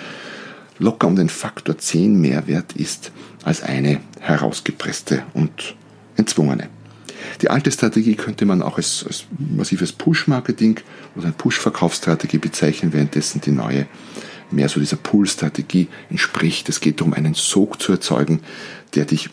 locker 0.80 1.06
um 1.06 1.14
den 1.14 1.28
Faktor 1.28 1.78
10 1.78 2.20
mehr 2.20 2.48
wert 2.48 2.72
ist 2.72 3.12
als 3.44 3.62
eine 3.62 4.00
herausgepresste 4.18 5.22
und 5.34 5.76
entzwungene. 6.16 6.68
Die 7.42 7.50
alte 7.50 7.70
Strategie 7.70 8.14
könnte 8.14 8.46
man 8.46 8.62
auch 8.62 8.78
als, 8.78 9.04
als 9.06 9.24
massives 9.38 9.92
Push-Marketing 9.92 10.80
oder 11.14 11.26
eine 11.26 11.34
Push-Verkaufsstrategie 11.34 12.38
bezeichnen, 12.38 12.92
währenddessen 12.92 13.40
die 13.40 13.52
neue 13.52 13.86
mehr 14.50 14.68
so 14.68 14.80
dieser 14.80 14.96
Pull-Strategie 14.96 15.88
entspricht. 16.10 16.68
Es 16.68 16.80
geht 16.80 17.00
darum, 17.00 17.14
einen 17.14 17.34
Sog 17.34 17.80
zu 17.80 17.92
erzeugen, 17.92 18.40
der 18.94 19.04
dich, 19.04 19.30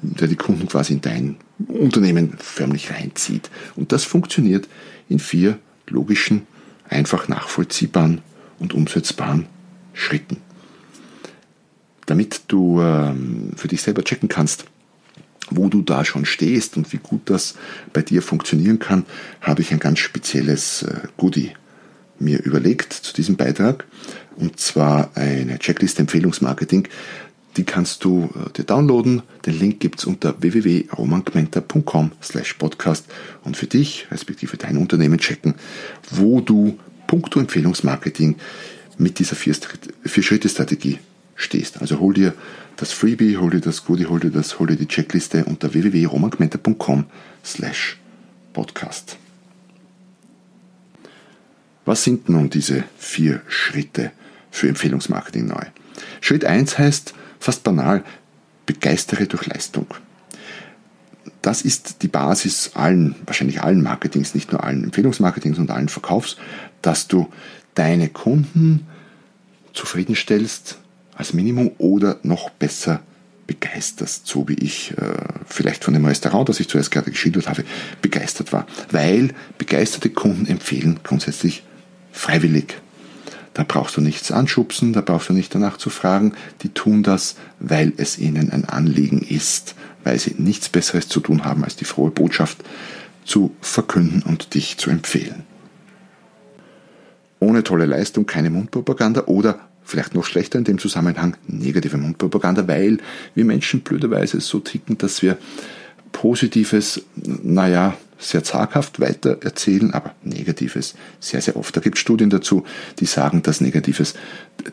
der 0.00 0.28
die 0.28 0.36
Kunden 0.36 0.66
quasi 0.68 0.94
in 0.94 1.00
dein 1.02 1.36
Unternehmen 1.68 2.34
förmlich 2.38 2.90
reinzieht. 2.90 3.50
Und 3.74 3.92
das 3.92 4.04
funktioniert 4.04 4.68
in 5.08 5.18
vier 5.18 5.58
logischen, 5.88 6.46
einfach 6.88 7.28
nachvollziehbaren 7.28 8.22
und 8.58 8.72
umsetzbaren 8.72 9.46
Schritten. 9.92 10.45
Damit 12.06 12.42
du 12.48 12.80
ähm, 12.80 13.50
für 13.56 13.68
dich 13.68 13.82
selber 13.82 14.04
checken 14.04 14.28
kannst, 14.28 14.64
wo 15.50 15.68
du 15.68 15.82
da 15.82 16.04
schon 16.04 16.24
stehst 16.24 16.76
und 16.76 16.92
wie 16.92 16.98
gut 16.98 17.22
das 17.26 17.54
bei 17.92 18.02
dir 18.02 18.22
funktionieren 18.22 18.78
kann, 18.78 19.04
habe 19.40 19.62
ich 19.62 19.72
ein 19.72 19.78
ganz 19.78 19.98
spezielles 19.98 20.82
äh, 20.82 21.00
Goodie 21.16 21.52
mir 22.18 22.42
überlegt 22.42 22.92
zu 22.92 23.12
diesem 23.12 23.36
Beitrag. 23.36 23.84
Und 24.36 24.58
zwar 24.60 25.10
eine 25.14 25.58
Checkliste 25.58 26.00
Empfehlungsmarketing. 26.00 26.88
Die 27.56 27.64
kannst 27.64 28.04
du 28.04 28.30
äh, 28.34 28.52
dir 28.52 28.64
downloaden. 28.64 29.22
Den 29.44 29.58
Link 29.58 29.80
gibt's 29.80 30.04
unter 30.04 30.40
www.romangmenta.com 30.40 32.12
slash 32.22 32.54
podcast 32.54 33.06
und 33.44 33.56
für 33.56 33.66
dich, 33.66 34.06
respektive 34.10 34.56
dein 34.56 34.76
Unternehmen 34.76 35.18
checken, 35.18 35.54
wo 36.10 36.40
du 36.40 36.78
puncto 37.06 37.40
Empfehlungsmarketing 37.40 38.36
mit 38.98 39.18
dieser 39.18 39.36
Vier-Schritte-Strategie 39.36 40.98
stehst. 41.36 41.80
Also 41.80 42.00
hol 42.00 42.14
dir 42.14 42.34
das 42.76 42.92
Freebie, 42.92 43.36
hol 43.36 43.50
dir 43.50 43.60
das 43.60 43.84
Goodie, 43.84 44.06
hol 44.06 44.20
dir 44.20 44.30
das, 44.30 44.58
hol 44.58 44.66
dir 44.66 44.76
die 44.76 44.88
Checkliste 44.88 45.44
unter 45.44 45.72
www.romangmenta.com 45.72 47.04
slash 47.44 47.98
podcast. 48.52 49.16
Was 51.84 52.02
sind 52.02 52.28
nun 52.28 52.50
diese 52.50 52.84
vier 52.98 53.42
Schritte 53.46 54.10
für 54.50 54.68
Empfehlungsmarketing 54.68 55.46
neu? 55.46 55.62
Schritt 56.20 56.44
1 56.44 56.78
heißt 56.78 57.14
fast 57.38 57.62
banal, 57.62 58.02
begeistere 58.66 59.26
durch 59.26 59.46
Leistung. 59.46 59.86
Das 61.42 61.62
ist 61.62 62.02
die 62.02 62.08
Basis 62.08 62.72
allen, 62.74 63.14
wahrscheinlich 63.24 63.62
allen 63.62 63.82
Marketings, 63.82 64.34
nicht 64.34 64.50
nur 64.50 64.64
allen 64.64 64.82
Empfehlungsmarketings 64.84 65.58
und 65.58 65.70
allen 65.70 65.88
Verkaufs, 65.88 66.36
dass 66.82 67.06
du 67.06 67.28
deine 67.74 68.08
Kunden 68.08 68.86
zufriedenstellst, 69.72 70.78
als 71.16 71.32
Minimum 71.32 71.72
oder 71.78 72.18
noch 72.22 72.50
besser 72.50 73.00
begeisterst, 73.46 74.26
so 74.26 74.48
wie 74.48 74.54
ich 74.54 74.92
äh, 74.98 75.16
vielleicht 75.46 75.84
von 75.84 75.94
dem 75.94 76.04
Restaurant, 76.04 76.48
das 76.48 76.60
ich 76.60 76.68
zuerst 76.68 76.90
gerade 76.90 77.10
geschildert 77.10 77.48
habe, 77.48 77.64
begeistert 78.02 78.52
war. 78.52 78.66
Weil 78.90 79.30
begeisterte 79.58 80.10
Kunden 80.10 80.46
empfehlen 80.46 81.00
grundsätzlich 81.02 81.62
freiwillig. 82.12 82.74
Da 83.54 83.64
brauchst 83.66 83.96
du 83.96 84.00
nichts 84.00 84.30
anschubsen, 84.32 84.92
da 84.92 85.00
brauchst 85.00 85.28
du 85.28 85.32
nicht 85.32 85.54
danach 85.54 85.78
zu 85.78 85.88
fragen. 85.88 86.34
Die 86.62 86.68
tun 86.68 87.02
das, 87.02 87.36
weil 87.58 87.92
es 87.96 88.18
ihnen 88.18 88.50
ein 88.50 88.66
Anliegen 88.66 89.20
ist, 89.20 89.74
weil 90.04 90.18
sie 90.18 90.34
nichts 90.36 90.68
Besseres 90.68 91.08
zu 91.08 91.20
tun 91.20 91.44
haben, 91.44 91.64
als 91.64 91.76
die 91.76 91.86
frohe 91.86 92.10
Botschaft 92.10 92.58
zu 93.24 93.54
verkünden 93.60 94.22
und 94.22 94.54
dich 94.54 94.76
zu 94.76 94.90
empfehlen. 94.90 95.44
Ohne 97.38 97.64
tolle 97.64 97.86
Leistung 97.86 98.26
keine 98.26 98.50
Mundpropaganda 98.50 99.24
oder 99.26 99.60
vielleicht 99.86 100.14
noch 100.14 100.24
schlechter 100.24 100.58
in 100.58 100.64
dem 100.64 100.78
Zusammenhang 100.78 101.36
negative 101.46 101.96
Mundpropaganda, 101.96 102.68
weil 102.68 102.98
wir 103.34 103.44
Menschen 103.44 103.80
blöderweise 103.80 104.40
so 104.40 104.58
ticken, 104.58 104.98
dass 104.98 105.22
wir 105.22 105.38
Positives, 106.12 107.02
naja, 107.14 107.96
sehr 108.18 108.42
zaghaft 108.42 109.00
weiter 109.00 109.38
erzählen, 109.42 109.92
aber 109.92 110.14
Negatives 110.22 110.94
sehr, 111.20 111.40
sehr 111.42 111.56
oft. 111.56 111.76
Da 111.76 111.80
gibt 111.80 111.96
es 111.96 112.00
Studien 112.00 112.30
dazu, 112.30 112.64
die 112.98 113.06
sagen, 113.06 113.42
dass 113.42 113.60
Negatives 113.60 114.14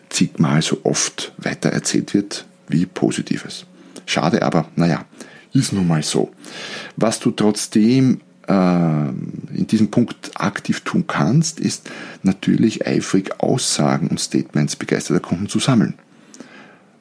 zigmal 0.09 0.61
so 0.61 0.79
oft 0.83 1.33
weiter 1.37 1.69
erzählt 1.69 2.13
wird 2.13 2.45
wie 2.67 2.85
Positives. 2.85 3.65
Schade, 4.05 4.41
aber 4.43 4.69
naja, 4.75 5.05
ist 5.53 5.73
nun 5.73 5.87
mal 5.87 6.03
so. 6.03 6.31
Was 6.95 7.19
du 7.19 7.31
trotzdem 7.31 8.21
in 8.47 9.67
diesem 9.67 9.89
Punkt 9.89 10.31
aktiv 10.35 10.81
tun 10.81 11.05
kannst, 11.07 11.59
ist 11.59 11.89
natürlich 12.23 12.85
eifrig 12.85 13.39
Aussagen 13.39 14.07
und 14.07 14.19
Statements 14.19 14.75
begeisterter 14.75 15.21
Kunden 15.21 15.47
zu 15.47 15.59
sammeln. 15.59 15.93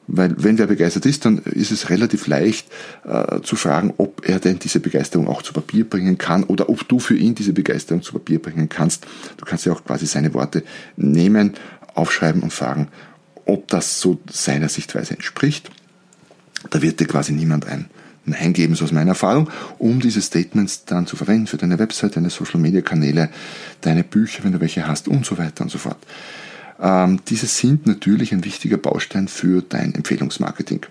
Weil 0.07 0.35
wenn 0.37 0.57
wer 0.57 0.67
begeistert 0.67 1.05
ist, 1.05 1.23
dann 1.25 1.37
ist 1.39 1.71
es 1.71 1.89
relativ 1.89 2.27
leicht 2.27 2.67
äh, 3.05 3.39
zu 3.41 3.55
fragen, 3.55 3.93
ob 3.97 4.27
er 4.27 4.39
denn 4.39 4.59
diese 4.59 4.81
Begeisterung 4.81 5.27
auch 5.27 5.41
zu 5.41 5.53
Papier 5.53 5.89
bringen 5.89 6.17
kann 6.17 6.43
oder 6.43 6.69
ob 6.69 6.87
du 6.87 6.99
für 6.99 7.15
ihn 7.15 7.35
diese 7.35 7.53
Begeisterung 7.53 8.01
zu 8.01 8.11
Papier 8.11 8.41
bringen 8.41 8.67
kannst. 8.67 9.07
Du 9.37 9.45
kannst 9.45 9.65
ja 9.65 9.71
auch 9.71 9.83
quasi 9.83 10.05
seine 10.05 10.33
Worte 10.33 10.63
nehmen, 10.97 11.53
aufschreiben 11.93 12.43
und 12.43 12.51
fragen, 12.51 12.89
ob 13.45 13.69
das 13.69 14.01
so 14.01 14.19
seiner 14.29 14.67
Sichtweise 14.67 15.13
entspricht. 15.13 15.71
Da 16.69 16.81
wird 16.81 16.99
dir 16.99 17.07
quasi 17.07 17.31
niemand 17.31 17.65
ein 17.67 17.89
Nein 18.25 18.53
geben, 18.53 18.75
so 18.75 18.85
aus 18.85 18.91
meiner 18.91 19.11
Erfahrung, 19.11 19.49
um 19.79 19.99
diese 19.99 20.21
Statements 20.21 20.85
dann 20.85 21.07
zu 21.07 21.15
verwenden 21.15 21.47
für 21.47 21.57
deine 21.57 21.79
Website, 21.79 22.15
deine 22.15 22.29
Social 22.29 22.59
Media 22.59 22.81
Kanäle, 22.81 23.29
deine 23.81 24.03
Bücher, 24.03 24.43
wenn 24.43 24.53
du 24.53 24.61
welche 24.61 24.87
hast 24.87 25.07
und 25.07 25.25
so 25.25 25.37
weiter 25.37 25.63
und 25.63 25.69
so 25.69 25.77
fort. 25.77 25.97
Ähm, 26.81 27.19
diese 27.27 27.47
sind 27.47 27.85
natürlich 27.85 28.31
ein 28.31 28.45
wichtiger 28.45 28.77
Baustein 28.77 29.27
für 29.27 29.61
dein 29.61 29.93
Empfehlungsmarketing. 29.93 30.85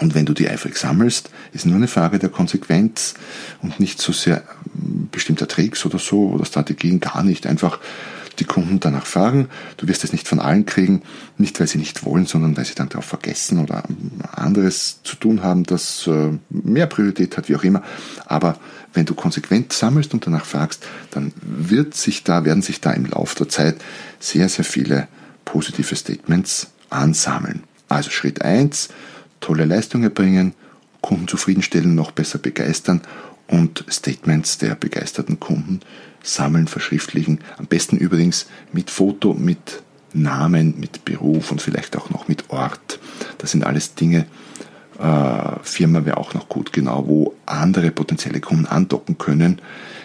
Und 0.00 0.14
wenn 0.14 0.26
du 0.26 0.32
die 0.32 0.48
eifrig 0.48 0.76
sammelst, 0.76 1.30
ist 1.52 1.66
nur 1.66 1.76
eine 1.76 1.88
Frage 1.88 2.18
der 2.18 2.28
Konsequenz 2.28 3.14
und 3.62 3.80
nicht 3.80 4.00
so 4.00 4.12
sehr 4.12 4.42
ähm, 4.74 5.08
bestimmter 5.10 5.48
Tricks 5.48 5.84
oder 5.86 5.98
so 5.98 6.28
oder 6.28 6.44
Strategien, 6.44 7.00
gar 7.00 7.22
nicht. 7.24 7.46
Einfach 7.46 7.80
die 8.38 8.44
Kunden 8.44 8.80
danach 8.80 9.06
fragen. 9.06 9.48
Du 9.76 9.88
wirst 9.88 10.04
es 10.04 10.12
nicht 10.12 10.28
von 10.28 10.40
allen 10.40 10.66
kriegen, 10.66 11.02
nicht 11.36 11.58
weil 11.60 11.66
sie 11.66 11.78
nicht 11.78 12.04
wollen, 12.04 12.26
sondern 12.26 12.56
weil 12.56 12.64
sie 12.64 12.74
dann 12.74 12.88
darauf 12.88 13.04
vergessen 13.04 13.58
oder 13.58 13.82
anderes 14.32 15.00
zu 15.02 15.16
tun 15.16 15.42
haben, 15.42 15.64
das 15.64 16.06
äh, 16.06 16.30
mehr 16.50 16.86
Priorität 16.86 17.36
hat, 17.36 17.48
wie 17.48 17.56
auch 17.56 17.64
immer. 17.64 17.82
Aber 18.26 18.58
wenn 18.94 19.06
du 19.06 19.14
konsequent 19.14 19.72
sammelst 19.72 20.14
und 20.14 20.26
danach 20.26 20.44
fragst, 20.44 20.86
dann 21.10 21.32
wird 21.40 21.94
sich 21.94 22.24
da, 22.24 22.44
werden 22.44 22.62
sich 22.62 22.80
da 22.80 22.92
im 22.92 23.06
Laufe 23.06 23.36
der 23.36 23.48
Zeit 23.48 23.76
sehr, 24.18 24.48
sehr 24.48 24.64
viele 24.64 25.08
positive 25.44 25.94
Statements 25.96 26.68
ansammeln. 26.90 27.62
Also 27.88 28.10
Schritt 28.10 28.42
eins 28.42 28.88
tolle 29.40 29.64
Leistung 29.64 30.02
erbringen, 30.02 30.54
Kunden 31.00 31.28
zufriedenstellen, 31.28 31.94
noch 31.94 32.10
besser 32.10 32.38
begeistern 32.38 33.02
und 33.46 33.84
Statements 33.88 34.58
der 34.58 34.74
begeisterten 34.74 35.40
Kunden 35.40 35.80
sammeln, 36.34 36.68
verschriftlichen. 36.68 37.40
Am 37.56 37.66
besten 37.66 37.96
übrigens 37.96 38.46
mit 38.72 38.90
Foto, 38.90 39.34
mit 39.34 39.82
Namen, 40.12 40.78
mit 40.78 41.04
Beruf 41.04 41.52
und 41.52 41.60
vielleicht 41.60 41.96
auch 41.96 42.10
noch 42.10 42.28
mit 42.28 42.50
Ort. 42.50 42.98
Das 43.38 43.50
sind 43.50 43.64
alles 43.64 43.94
Dinge, 43.94 44.26
äh, 44.98 45.58
Firma 45.62 46.04
wäre 46.04 46.16
auch 46.16 46.34
noch 46.34 46.48
gut, 46.48 46.72
genau, 46.72 47.06
wo 47.06 47.34
andere 47.46 47.90
potenzielle 47.90 48.40
Kunden 48.40 48.66
andocken 48.66 49.16
können, 49.16 49.60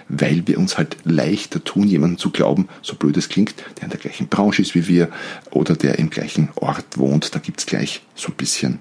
weil 0.08 0.48
wir 0.48 0.60
uns 0.60 0.78
halt 0.78 0.98
leichter 1.04 1.64
tun, 1.64 1.88
jemanden 1.88 2.18
zu 2.18 2.30
glauben, 2.30 2.68
so 2.82 2.96
blöd 2.96 3.18
es 3.18 3.30
klingt, 3.30 3.56
der 3.78 3.86
in 3.86 3.90
der 3.90 4.00
gleichen 4.00 4.28
Branche 4.28 4.62
ist 4.62 4.76
wie 4.76 4.88
wir 4.88 5.10
oder 5.50 5.76
der 5.76 5.98
im 6.00 6.10
gleichen 6.10 6.50
Ort 6.56 6.98
wohnt. 6.98 7.34
Da 7.34 7.40
gibt 7.40 7.60
es 7.60 7.66
gleich 7.66 8.04
so 8.16 8.30
ein 8.30 8.36
bisschen 8.36 8.80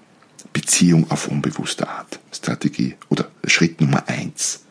Beziehung 0.52 1.10
auf 1.10 1.28
unbewusste 1.28 1.88
Art. 1.88 2.18
Strategie 2.30 2.96
oder 3.08 3.28
Schritt 3.46 3.80
Nummer 3.80 4.04
eins. 4.06 4.64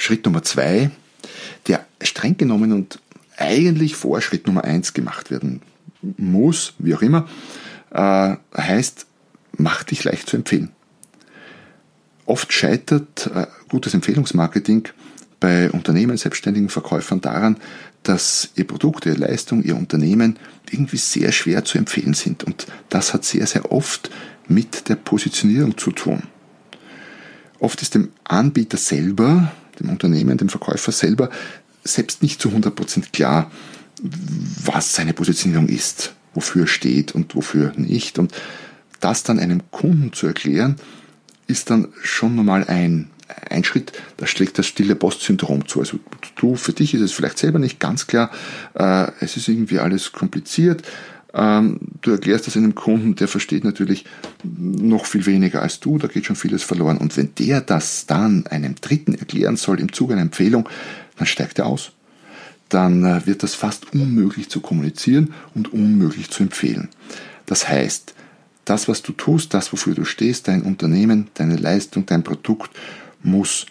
Schritt 0.00 0.24
Nummer 0.24 0.42
zwei, 0.42 0.90
der 1.68 1.84
streng 2.00 2.38
genommen 2.38 2.72
und 2.72 2.98
eigentlich 3.36 3.96
vor 3.96 4.22
Schritt 4.22 4.46
Nummer 4.46 4.64
eins 4.64 4.94
gemacht 4.94 5.30
werden 5.30 5.60
muss, 6.16 6.72
wie 6.78 6.94
auch 6.94 7.02
immer, 7.02 7.28
äh, 7.90 8.36
heißt, 8.56 9.06
mach 9.58 9.82
dich 9.84 10.02
leicht 10.04 10.26
zu 10.26 10.38
empfehlen. 10.38 10.70
Oft 12.24 12.50
scheitert 12.50 13.30
äh, 13.34 13.46
gutes 13.68 13.92
Empfehlungsmarketing 13.92 14.88
bei 15.38 15.70
Unternehmen, 15.70 16.16
selbstständigen 16.16 16.70
Verkäufern 16.70 17.20
daran, 17.20 17.58
dass 18.02 18.52
ihr 18.54 18.66
Produkt, 18.66 19.04
ihre 19.04 19.16
Leistung, 19.16 19.62
ihr 19.62 19.76
Unternehmen 19.76 20.38
irgendwie 20.70 20.96
sehr 20.96 21.30
schwer 21.32 21.62
zu 21.66 21.76
empfehlen 21.76 22.14
sind. 22.14 22.42
Und 22.42 22.66
das 22.88 23.12
hat 23.12 23.26
sehr, 23.26 23.46
sehr 23.46 23.70
oft 23.70 24.10
mit 24.48 24.88
der 24.88 24.94
Positionierung 24.94 25.76
zu 25.76 25.92
tun. 25.92 26.22
Oft 27.58 27.82
ist 27.82 27.94
dem 27.94 28.08
Anbieter 28.24 28.78
selber, 28.78 29.52
dem 29.80 29.90
Unternehmen, 29.90 30.38
dem 30.38 30.48
Verkäufer 30.48 30.92
selber, 30.92 31.30
selbst 31.84 32.22
nicht 32.22 32.40
zu 32.40 32.50
100% 32.50 33.12
klar, 33.12 33.50
was 34.64 34.94
seine 34.94 35.12
Positionierung 35.12 35.68
ist, 35.68 36.14
wofür 36.34 36.66
steht 36.66 37.14
und 37.14 37.34
wofür 37.34 37.72
nicht. 37.76 38.18
Und 38.18 38.32
das 39.00 39.22
dann 39.22 39.38
einem 39.38 39.62
Kunden 39.70 40.12
zu 40.12 40.26
erklären, 40.26 40.76
ist 41.46 41.70
dann 41.70 41.88
schon 42.02 42.36
nochmal 42.36 42.64
ein, 42.64 43.10
ein 43.48 43.64
Schritt, 43.64 43.92
da 44.16 44.26
schlägt 44.26 44.58
das 44.58 44.66
stille 44.66 44.94
Post-Syndrom 44.94 45.66
zu. 45.66 45.80
Also 45.80 45.98
du, 46.36 46.56
für 46.56 46.72
dich 46.72 46.94
ist 46.94 47.00
es 47.00 47.12
vielleicht 47.12 47.38
selber 47.38 47.58
nicht 47.58 47.80
ganz 47.80 48.06
klar, 48.06 48.30
äh, 48.74 49.10
es 49.20 49.36
ist 49.36 49.48
irgendwie 49.48 49.78
alles 49.78 50.12
kompliziert. 50.12 50.82
Ähm, 51.32 51.78
du 52.00 52.10
erklärst 52.10 52.46
das 52.46 52.56
einem 52.56 52.74
Kunden, 52.74 53.14
der 53.14 53.28
versteht 53.28 53.64
natürlich 53.64 54.04
noch 54.42 55.06
viel 55.06 55.26
weniger 55.26 55.62
als 55.62 55.80
du, 55.80 55.98
da 55.98 56.08
geht 56.08 56.26
schon 56.26 56.36
vieles 56.36 56.62
verloren. 56.62 56.98
Und 56.98 57.16
wenn 57.16 57.34
der 57.36 57.60
das 57.60 58.06
dann 58.06 58.46
einem 58.48 58.74
Dritten 58.76 59.14
erklären 59.14 59.56
soll 59.56 59.80
im 59.80 59.92
Zuge 59.92 60.14
einer 60.14 60.22
Empfehlung, 60.22 60.68
dann 61.16 61.26
steigt 61.26 61.58
er 61.58 61.66
aus. 61.66 61.92
Dann 62.68 63.04
äh, 63.04 63.26
wird 63.26 63.42
das 63.42 63.54
fast 63.54 63.92
unmöglich 63.92 64.48
zu 64.48 64.60
kommunizieren 64.60 65.34
und 65.54 65.72
unmöglich 65.72 66.30
zu 66.30 66.42
empfehlen. 66.42 66.88
Das 67.46 67.68
heißt, 67.68 68.14
das, 68.64 68.88
was 68.88 69.02
du 69.02 69.12
tust, 69.12 69.54
das, 69.54 69.72
wofür 69.72 69.94
du 69.94 70.04
stehst, 70.04 70.48
dein 70.48 70.62
Unternehmen, 70.62 71.28
deine 71.34 71.56
Leistung, 71.56 72.06
dein 72.06 72.22
Produkt, 72.22 72.70
muss 73.22 73.66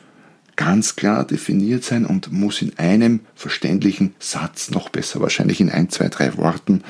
ganz 0.55 0.97
klar 0.97 1.25
definiert 1.25 1.85
sein 1.85 2.05
und 2.05 2.33
muss 2.33 2.61
in 2.61 2.77
einem 2.77 3.21
verständlichen 3.33 4.13
Satz, 4.19 4.71
noch 4.71 4.89
besser 4.89 5.21
wahrscheinlich 5.21 5.61
in 5.61 5.69
ein, 5.69 5.89
zwei, 5.89 6.09
drei 6.09 6.35
Worten, 6.35 6.83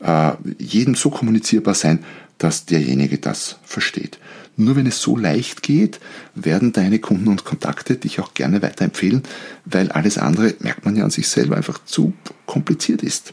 äh, 0.00 0.32
jedem 0.58 0.94
so 0.94 1.10
kommunizierbar 1.10 1.74
sein, 1.74 2.04
dass 2.38 2.64
derjenige 2.64 3.18
das 3.18 3.58
versteht. 3.64 4.18
Nur 4.56 4.76
wenn 4.76 4.86
es 4.86 5.00
so 5.00 5.16
leicht 5.16 5.62
geht, 5.62 6.00
werden 6.34 6.72
deine 6.72 6.98
Kunden 6.98 7.28
und 7.28 7.44
Kontakte 7.44 7.96
dich 7.96 8.20
auch 8.20 8.34
gerne 8.34 8.62
weiterempfehlen, 8.62 9.22
weil 9.64 9.90
alles 9.92 10.18
andere, 10.18 10.54
merkt 10.60 10.84
man 10.84 10.96
ja 10.96 11.04
an 11.04 11.10
sich 11.10 11.28
selber, 11.28 11.56
einfach 11.56 11.84
zu 11.84 12.12
kompliziert 12.46 13.02
ist. 13.02 13.32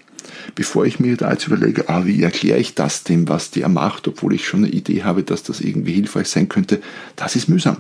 Bevor 0.55 0.85
ich 0.85 0.99
mir 0.99 1.17
da 1.17 1.31
jetzt 1.31 1.47
überlege, 1.47 1.89
ah, 1.89 2.05
wie 2.05 2.21
erkläre 2.21 2.59
ich 2.59 2.75
das 2.75 3.03
dem, 3.03 3.27
was 3.27 3.51
der 3.51 3.69
macht, 3.69 4.07
obwohl 4.07 4.33
ich 4.33 4.47
schon 4.47 4.63
eine 4.63 4.73
Idee 4.73 5.03
habe, 5.03 5.23
dass 5.23 5.43
das 5.43 5.61
irgendwie 5.61 5.93
hilfreich 5.93 6.27
sein 6.27 6.49
könnte, 6.49 6.81
das 7.15 7.35
ist 7.35 7.49
mühsam. 7.49 7.77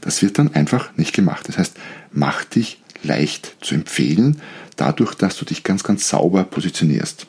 Das 0.00 0.22
wird 0.22 0.38
dann 0.38 0.54
einfach 0.54 0.96
nicht 0.96 1.14
gemacht. 1.14 1.48
Das 1.48 1.58
heißt, 1.58 1.76
mach 2.12 2.44
dich 2.44 2.82
leicht 3.02 3.56
zu 3.60 3.74
empfehlen, 3.74 4.40
dadurch, 4.76 5.14
dass 5.14 5.36
du 5.36 5.44
dich 5.44 5.62
ganz, 5.62 5.84
ganz 5.84 6.08
sauber 6.08 6.44
positionierst. 6.44 7.26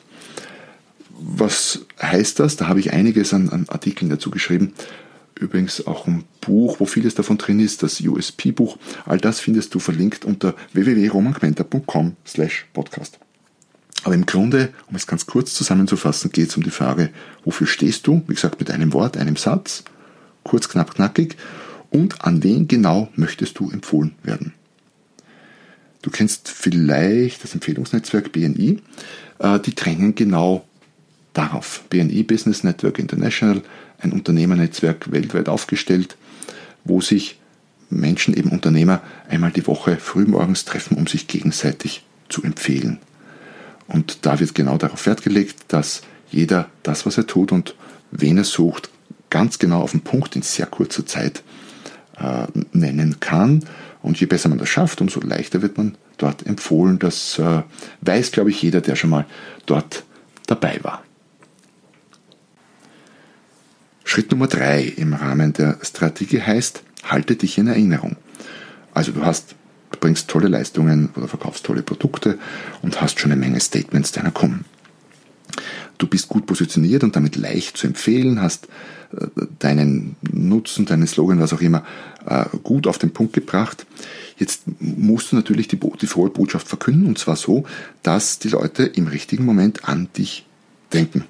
Was 1.18 1.86
heißt 2.00 2.40
das? 2.40 2.56
Da 2.56 2.68
habe 2.68 2.80
ich 2.80 2.92
einiges 2.92 3.32
an, 3.32 3.48
an 3.48 3.66
Artikeln 3.68 4.10
dazu 4.10 4.30
geschrieben. 4.30 4.74
Übrigens 5.38 5.86
auch 5.86 6.06
ein 6.06 6.24
Buch, 6.40 6.80
wo 6.80 6.86
vieles 6.86 7.14
davon 7.14 7.36
drin 7.36 7.60
ist, 7.60 7.82
das 7.82 8.00
USP-Buch. 8.00 8.78
All 9.04 9.18
das 9.18 9.40
findest 9.40 9.74
du 9.74 9.78
verlinkt 9.78 10.24
unter 10.24 10.54
www.romangmenta.com 10.72 12.16
slash 12.26 12.66
podcast. 12.72 13.18
Aber 14.04 14.14
im 14.14 14.24
Grunde, 14.24 14.72
um 14.88 14.96
es 14.96 15.06
ganz 15.06 15.26
kurz 15.26 15.52
zusammenzufassen, 15.54 16.30
geht 16.32 16.48
es 16.48 16.56
um 16.56 16.62
die 16.62 16.70
Frage, 16.70 17.10
wofür 17.44 17.66
stehst 17.66 18.06
du? 18.06 18.22
Wie 18.28 18.34
gesagt, 18.34 18.60
mit 18.60 18.70
einem 18.70 18.92
Wort, 18.92 19.16
einem 19.16 19.36
Satz, 19.36 19.84
kurz, 20.44 20.68
knapp, 20.68 20.94
knackig 20.94 21.36
und 21.90 22.24
an 22.24 22.42
wen 22.42 22.68
genau 22.68 23.08
möchtest 23.16 23.58
du 23.58 23.70
empfohlen 23.70 24.14
werden. 24.22 24.54
Du 26.02 26.10
kennst 26.10 26.48
vielleicht 26.48 27.42
das 27.42 27.54
Empfehlungsnetzwerk 27.54 28.30
BNI. 28.32 28.78
Äh, 29.40 29.58
die 29.60 29.74
drängen 29.74 30.14
genau 30.14 30.64
darauf. 31.36 31.84
BNI 31.90 32.22
Business 32.22 32.64
Network 32.64 32.98
International, 32.98 33.62
ein 33.98 34.12
Unternehmernetzwerk 34.12 35.10
weltweit 35.12 35.48
aufgestellt, 35.48 36.16
wo 36.84 37.00
sich 37.00 37.38
Menschen, 37.90 38.34
eben 38.34 38.50
Unternehmer, 38.50 39.00
einmal 39.28 39.52
die 39.52 39.66
Woche 39.66 39.96
frühmorgens 39.96 40.64
treffen, 40.64 40.96
um 40.96 41.06
sich 41.06 41.28
gegenseitig 41.28 42.04
zu 42.28 42.42
empfehlen. 42.42 42.98
Und 43.86 44.26
da 44.26 44.40
wird 44.40 44.54
genau 44.54 44.78
darauf 44.78 45.06
Wert 45.06 45.22
gelegt, 45.22 45.64
dass 45.68 46.02
jeder 46.30 46.68
das, 46.82 47.06
was 47.06 47.18
er 47.18 47.26
tut 47.26 47.52
und 47.52 47.76
wen 48.10 48.38
er 48.38 48.44
sucht, 48.44 48.90
ganz 49.30 49.58
genau 49.58 49.82
auf 49.82 49.92
den 49.92 50.00
Punkt 50.00 50.34
in 50.34 50.42
sehr 50.42 50.66
kurzer 50.66 51.06
Zeit 51.06 51.42
äh, 52.18 52.46
nennen 52.72 53.20
kann. 53.20 53.64
Und 54.02 54.18
je 54.18 54.26
besser 54.26 54.48
man 54.48 54.58
das 54.58 54.68
schafft, 54.68 55.00
umso 55.00 55.20
leichter 55.20 55.62
wird 55.62 55.76
man 55.78 55.96
dort 56.18 56.46
empfohlen. 56.46 56.98
Das 56.98 57.38
äh, 57.38 57.62
weiß, 58.00 58.32
glaube 58.32 58.50
ich, 58.50 58.60
jeder, 58.62 58.80
der 58.80 58.96
schon 58.96 59.10
mal 59.10 59.26
dort 59.66 60.04
dabei 60.46 60.80
war. 60.82 61.05
Schritt 64.16 64.30
Nummer 64.30 64.46
drei 64.46 64.82
im 64.82 65.12
Rahmen 65.12 65.52
der 65.52 65.76
Strategie 65.82 66.40
heißt, 66.40 66.82
halte 67.04 67.36
dich 67.36 67.58
in 67.58 67.66
Erinnerung. 67.66 68.16
Also 68.94 69.12
du 69.12 69.26
hast, 69.26 69.56
du 69.90 69.98
bringst 70.00 70.28
tolle 70.28 70.48
Leistungen 70.48 71.10
oder 71.16 71.28
verkaufst 71.28 71.66
tolle 71.66 71.82
Produkte 71.82 72.38
und 72.80 73.02
hast 73.02 73.20
schon 73.20 73.30
eine 73.30 73.38
Menge 73.38 73.60
Statements 73.60 74.12
deiner 74.12 74.30
Kunden. 74.30 74.64
Du 75.98 76.06
bist 76.06 76.28
gut 76.28 76.46
positioniert 76.46 77.04
und 77.04 77.14
damit 77.14 77.36
leicht 77.36 77.76
zu 77.76 77.86
empfehlen, 77.88 78.40
hast 78.40 78.68
äh, 79.12 79.26
deinen 79.58 80.16
Nutzen, 80.32 80.86
deinen 80.86 81.06
Slogan, 81.06 81.38
was 81.38 81.52
auch 81.52 81.60
immer, 81.60 81.84
äh, 82.24 82.46
gut 82.62 82.86
auf 82.86 82.96
den 82.96 83.10
Punkt 83.10 83.34
gebracht. 83.34 83.84
Jetzt 84.38 84.62
musst 84.80 85.30
du 85.30 85.36
natürlich 85.36 85.68
die, 85.68 85.78
die 85.78 86.06
frohe 86.06 86.30
Botschaft 86.30 86.68
verkünden 86.68 87.06
und 87.06 87.18
zwar 87.18 87.36
so, 87.36 87.66
dass 88.02 88.38
die 88.38 88.48
Leute 88.48 88.84
im 88.84 89.08
richtigen 89.08 89.44
Moment 89.44 89.86
an 89.86 90.08
dich 90.16 90.46
denken. 90.94 91.26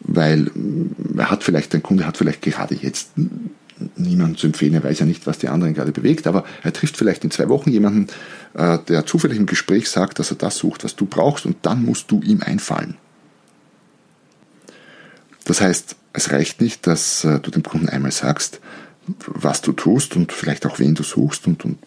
Weil 0.00 0.46
äh, 0.48 1.18
er 1.18 1.30
hat 1.30 1.44
vielleicht, 1.44 1.74
dein 1.74 1.82
Kunde 1.82 2.06
hat 2.06 2.16
vielleicht 2.16 2.42
gerade 2.42 2.74
jetzt 2.74 3.10
niemanden 3.96 4.36
zu 4.36 4.48
empfehlen, 4.48 4.74
er 4.74 4.82
weiß 4.82 4.98
ja 4.98 5.06
nicht, 5.06 5.26
was 5.26 5.38
die 5.38 5.48
anderen 5.48 5.72
gerade 5.72 5.92
bewegt, 5.92 6.26
aber 6.26 6.44
er 6.64 6.72
trifft 6.72 6.96
vielleicht 6.96 7.22
in 7.22 7.30
zwei 7.30 7.48
Wochen 7.48 7.70
jemanden, 7.70 8.08
der 8.56 9.06
zufällig 9.06 9.38
im 9.38 9.46
Gespräch 9.46 9.88
sagt, 9.88 10.18
dass 10.18 10.32
er 10.32 10.36
das 10.36 10.56
sucht, 10.56 10.82
was 10.82 10.96
du 10.96 11.06
brauchst 11.06 11.46
und 11.46 11.58
dann 11.62 11.84
musst 11.84 12.10
du 12.10 12.20
ihm 12.20 12.42
einfallen. 12.42 12.96
Das 15.48 15.60
heißt, 15.62 15.96
es 16.12 16.30
reicht 16.30 16.60
nicht, 16.60 16.86
dass 16.86 17.24
äh, 17.24 17.40
du 17.40 17.50
dem 17.50 17.62
Kunden 17.62 17.88
einmal 17.88 18.12
sagst, 18.12 18.60
was 19.26 19.62
du 19.62 19.72
tust 19.72 20.14
und 20.16 20.32
vielleicht 20.32 20.66
auch 20.66 20.78
wen 20.78 20.94
du 20.94 21.02
suchst 21.02 21.46
und, 21.46 21.64
und 21.64 21.78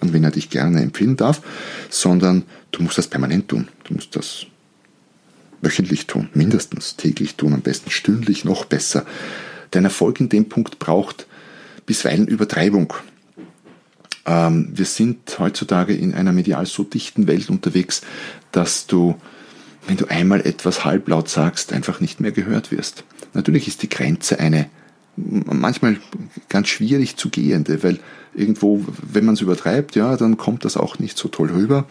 an 0.00 0.12
wen 0.14 0.24
er 0.24 0.30
dich 0.30 0.48
gerne 0.48 0.80
empfehlen 0.80 1.16
darf, 1.16 1.42
sondern 1.90 2.44
du 2.70 2.82
musst 2.82 2.96
das 2.96 3.08
permanent 3.08 3.48
tun. 3.48 3.68
Du 3.84 3.92
musst 3.92 4.16
das 4.16 4.46
wöchentlich 5.62 6.06
tun, 6.06 6.28
mindestens 6.34 6.96
täglich 6.96 7.36
tun, 7.36 7.52
am 7.52 7.60
besten 7.60 7.90
stündlich, 7.90 8.44
noch 8.44 8.64
besser. 8.64 9.04
Dein 9.70 9.84
Erfolg 9.84 10.20
in 10.20 10.28
dem 10.28 10.48
Punkt 10.48 10.78
braucht 10.78 11.26
bisweilen 11.86 12.26
Übertreibung. 12.26 12.92
Ähm, 14.26 14.70
wir 14.72 14.84
sind 14.84 15.38
heutzutage 15.38 15.94
in 15.94 16.14
einer 16.14 16.32
medial 16.32 16.66
so 16.66 16.84
dichten 16.84 17.26
Welt 17.26 17.50
unterwegs, 17.50 18.02
dass 18.52 18.86
du, 18.86 19.16
wenn 19.86 19.96
du 19.96 20.06
einmal 20.06 20.40
etwas 20.40 20.84
halblaut 20.84 21.28
sagst, 21.28 21.72
einfach 21.72 22.00
nicht 22.00 22.20
mehr 22.20 22.32
gehört 22.32 22.70
wirst. 22.70 23.04
Natürlich 23.34 23.68
ist 23.68 23.82
die 23.82 23.88
Grenze 23.88 24.38
eine 24.38 24.68
manchmal 25.16 25.98
ganz 26.48 26.68
schwierig 26.68 27.16
zu 27.16 27.30
gehende, 27.30 27.82
weil 27.82 27.98
irgendwo, 28.34 28.84
wenn 29.02 29.24
man 29.24 29.34
es 29.34 29.40
übertreibt, 29.40 29.96
ja, 29.96 30.16
dann 30.16 30.36
kommt 30.36 30.64
das 30.64 30.76
auch 30.76 30.98
nicht 30.98 31.18
so 31.18 31.28
toll 31.28 31.50
rüber. 31.50 31.86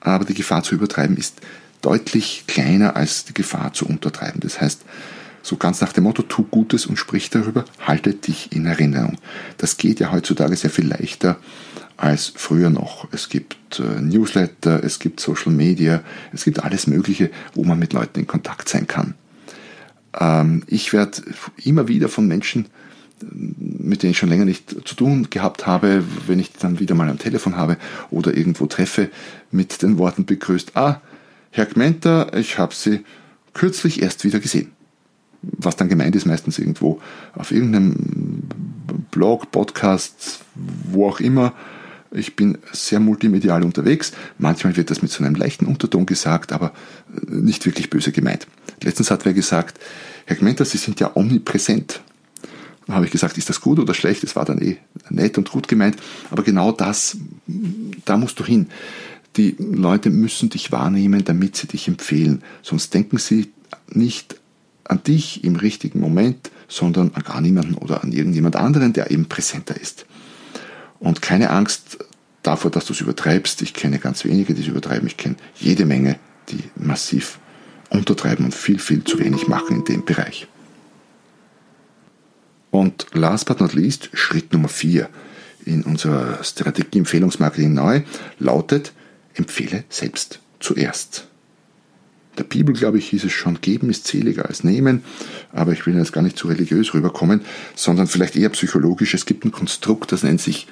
Aber 0.00 0.24
die 0.24 0.34
Gefahr 0.34 0.62
zu 0.62 0.74
übertreiben 0.74 1.16
ist 1.16 1.40
deutlich 1.82 2.44
kleiner 2.46 2.96
als 2.96 3.24
die 3.24 3.34
Gefahr 3.34 3.72
zu 3.72 3.86
untertreiben. 3.86 4.40
Das 4.40 4.60
heißt, 4.60 4.82
so 5.42 5.56
ganz 5.56 5.80
nach 5.80 5.92
dem 5.92 6.04
Motto, 6.04 6.22
tu 6.22 6.44
Gutes 6.44 6.86
und 6.86 6.96
sprich 6.96 7.30
darüber, 7.30 7.64
halte 7.80 8.12
dich 8.12 8.52
in 8.52 8.66
Erinnerung. 8.66 9.18
Das 9.56 9.76
geht 9.76 10.00
ja 10.00 10.12
heutzutage 10.12 10.56
sehr 10.56 10.70
viel 10.70 10.86
leichter 10.86 11.38
als 11.96 12.32
früher 12.36 12.70
noch. 12.70 13.08
Es 13.12 13.28
gibt 13.28 13.80
äh, 13.80 14.00
Newsletter, 14.00 14.82
es 14.84 14.98
gibt 14.98 15.20
Social 15.20 15.52
Media, 15.52 16.02
es 16.32 16.44
gibt 16.44 16.62
alles 16.62 16.86
Mögliche, 16.86 17.30
wo 17.54 17.64
man 17.64 17.78
mit 17.78 17.92
Leuten 17.92 18.20
in 18.20 18.26
Kontakt 18.26 18.68
sein 18.68 18.86
kann. 18.86 19.14
Ähm, 20.18 20.62
ich 20.66 20.92
werde 20.92 21.22
immer 21.64 21.88
wieder 21.88 22.08
von 22.08 22.26
Menschen, 22.26 22.66
mit 23.56 24.02
denen 24.02 24.12
ich 24.12 24.18
schon 24.18 24.28
länger 24.28 24.44
nicht 24.44 24.70
zu 24.86 24.94
tun 24.94 25.28
gehabt 25.30 25.66
habe, 25.66 26.04
wenn 26.26 26.38
ich 26.38 26.52
dann 26.52 26.78
wieder 26.78 26.94
mal 26.94 27.08
am 27.08 27.18
Telefon 27.18 27.56
habe 27.56 27.76
oder 28.10 28.36
irgendwo 28.36 28.66
treffe, 28.66 29.10
mit 29.50 29.82
den 29.82 29.98
Worten 29.98 30.24
begrüßt, 30.24 30.76
ah, 30.76 31.00
Herr 31.50 31.66
Gmenter, 31.66 32.36
ich 32.36 32.58
habe 32.58 32.74
Sie 32.74 33.04
kürzlich 33.54 34.02
erst 34.02 34.24
wieder 34.24 34.40
gesehen. 34.40 34.72
Was 35.42 35.76
dann 35.76 35.88
gemeint 35.88 36.16
ist, 36.16 36.26
meistens 36.26 36.58
irgendwo 36.58 37.00
auf 37.34 37.52
irgendeinem 37.52 38.42
Blog, 39.10 39.50
Podcast, 39.50 40.40
wo 40.54 41.08
auch 41.08 41.20
immer. 41.20 41.52
Ich 42.10 42.36
bin 42.36 42.58
sehr 42.72 43.00
multimedial 43.00 43.62
unterwegs. 43.62 44.12
Manchmal 44.38 44.76
wird 44.76 44.90
das 44.90 45.02
mit 45.02 45.10
so 45.10 45.22
einem 45.22 45.34
leichten 45.34 45.66
Unterton 45.66 46.06
gesagt, 46.06 46.52
aber 46.52 46.72
nicht 47.28 47.66
wirklich 47.66 47.90
böse 47.90 48.12
gemeint. 48.12 48.46
Letztens 48.82 49.10
hat 49.10 49.24
wer 49.24 49.34
gesagt, 49.34 49.78
Herr 50.26 50.36
Gmenter, 50.36 50.64
Sie 50.64 50.78
sind 50.78 51.00
ja 51.00 51.14
omnipräsent. 51.14 52.00
Dann 52.86 52.96
habe 52.96 53.04
ich 53.04 53.12
gesagt, 53.12 53.36
ist 53.36 53.50
das 53.50 53.60
gut 53.60 53.78
oder 53.78 53.92
schlecht? 53.92 54.24
Es 54.24 54.34
war 54.34 54.46
dann 54.46 54.60
eh 54.62 54.78
nett 55.10 55.36
und 55.36 55.50
gut 55.50 55.68
gemeint. 55.68 55.96
Aber 56.30 56.42
genau 56.42 56.72
das, 56.72 57.18
da 58.06 58.16
musst 58.16 58.40
du 58.40 58.44
hin. 58.44 58.68
Die 59.36 59.56
Leute 59.58 60.10
müssen 60.10 60.50
dich 60.50 60.72
wahrnehmen, 60.72 61.24
damit 61.24 61.56
sie 61.56 61.68
dich 61.68 61.86
empfehlen. 61.88 62.42
Sonst 62.62 62.92
denken 62.94 63.18
sie 63.18 63.52
nicht 63.88 64.36
an 64.84 65.02
dich 65.02 65.44
im 65.44 65.56
richtigen 65.56 66.00
Moment, 66.00 66.50
sondern 66.66 67.12
an 67.14 67.22
gar 67.22 67.40
niemanden 67.40 67.74
oder 67.74 68.02
an 68.02 68.12
irgendjemand 68.12 68.56
anderen, 68.56 68.92
der 68.92 69.10
eben 69.10 69.26
präsenter 69.26 69.78
ist. 69.80 70.06
Und 70.98 71.22
keine 71.22 71.50
Angst 71.50 71.98
davor, 72.42 72.70
dass 72.70 72.86
du 72.86 72.92
es 72.92 73.00
übertreibst. 73.00 73.62
Ich 73.62 73.74
kenne 73.74 73.98
ganz 73.98 74.24
wenige, 74.24 74.54
die 74.54 74.62
es 74.62 74.68
übertreiben. 74.68 75.06
Ich 75.06 75.16
kenne 75.16 75.36
jede 75.56 75.84
Menge, 75.84 76.18
die 76.48 76.64
massiv 76.76 77.38
untertreiben 77.90 78.44
und 78.44 78.54
viel, 78.54 78.78
viel 78.78 79.04
zu 79.04 79.18
wenig 79.18 79.48
machen 79.48 79.76
in 79.76 79.84
dem 79.84 80.04
Bereich. 80.04 80.46
Und 82.70 83.06
last 83.12 83.46
but 83.46 83.60
not 83.60 83.74
least, 83.74 84.10
Schritt 84.12 84.52
Nummer 84.52 84.68
4 84.68 85.08
in 85.64 85.82
unserer 85.82 86.42
Strategie 86.44 86.98
Empfehlungsmarketing 86.98 87.72
neu 87.72 88.02
lautet, 88.38 88.92
empfehle 89.38 89.84
selbst 89.88 90.40
zuerst. 90.60 91.26
Der 92.38 92.44
Bibel, 92.44 92.74
glaube 92.74 92.98
ich, 92.98 93.08
hieß 93.08 93.24
es 93.24 93.32
schon, 93.32 93.60
geben 93.60 93.90
ist 93.90 94.06
seliger 94.06 94.46
als 94.46 94.62
nehmen, 94.62 95.02
aber 95.52 95.72
ich 95.72 95.86
will 95.86 95.96
jetzt 95.96 96.12
gar 96.12 96.22
nicht 96.22 96.38
zu 96.38 96.46
religiös 96.46 96.94
rüberkommen, 96.94 97.40
sondern 97.74 98.06
vielleicht 98.06 98.36
eher 98.36 98.50
psychologisch. 98.50 99.14
Es 99.14 99.26
gibt 99.26 99.44
ein 99.44 99.50
Konstrukt, 99.50 100.12
das 100.12 100.22
nennt 100.22 100.40
sich, 100.40 100.68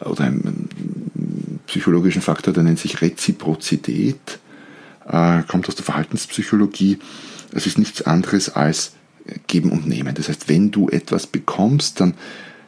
oder 0.00 0.24
einen 0.24 1.60
psychologischen 1.66 2.22
Faktor, 2.22 2.52
der 2.52 2.64
nennt 2.64 2.80
sich 2.80 3.00
Reziprozität, 3.00 4.40
äh, 5.06 5.42
kommt 5.46 5.68
aus 5.68 5.76
der 5.76 5.84
Verhaltenspsychologie. 5.84 6.98
Es 7.52 7.66
ist 7.66 7.78
nichts 7.78 8.02
anderes 8.02 8.48
als 8.48 8.92
geben 9.46 9.70
und 9.70 9.86
nehmen. 9.86 10.14
Das 10.14 10.28
heißt, 10.28 10.48
wenn 10.48 10.70
du 10.70 10.88
etwas 10.88 11.26
bekommst, 11.26 12.00
dann 12.00 12.14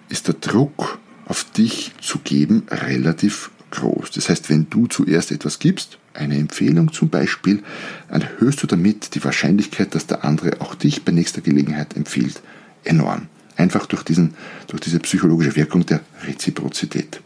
ist 0.09 0.29
der 0.29 0.35
Druck 0.35 0.99
auf 1.27 1.45
dich 1.45 1.93
zu 2.01 2.19
geben 2.21 2.65
relativ 2.71 3.51
groß. 3.71 4.11
Das 4.13 4.29
heißt, 4.29 4.51
wenn 4.51 4.69
du 4.71 4.87
zuerst 4.87 5.33
etwas 5.33 5.59
gibst, 5.59 5.99
eine 6.15 6.37
Empfehlung 6.37 6.93
zum 6.93 7.09
Beispiel, 7.09 7.63
erhöhst 8.09 8.63
du 8.63 8.67
damit 8.67 9.15
die 9.15 9.25
Wahrscheinlichkeit, 9.25 9.95
dass 9.95 10.07
der 10.07 10.25
andere 10.25 10.61
auch 10.61 10.75
dich 10.75 11.05
bei 11.05 11.13
nächster 11.13 11.41
Gelegenheit 11.41 11.97
empfiehlt, 11.97 12.43
enorm. 12.85 13.29
Einfach 13.57 13.87
durch, 13.87 14.03
diesen, 14.03 14.35
durch 14.69 14.81
diese 14.81 15.01
psychologische 15.01 15.57
Wirkung 15.57 15.85
der 15.85 16.01
Reziprozität. 16.27 17.21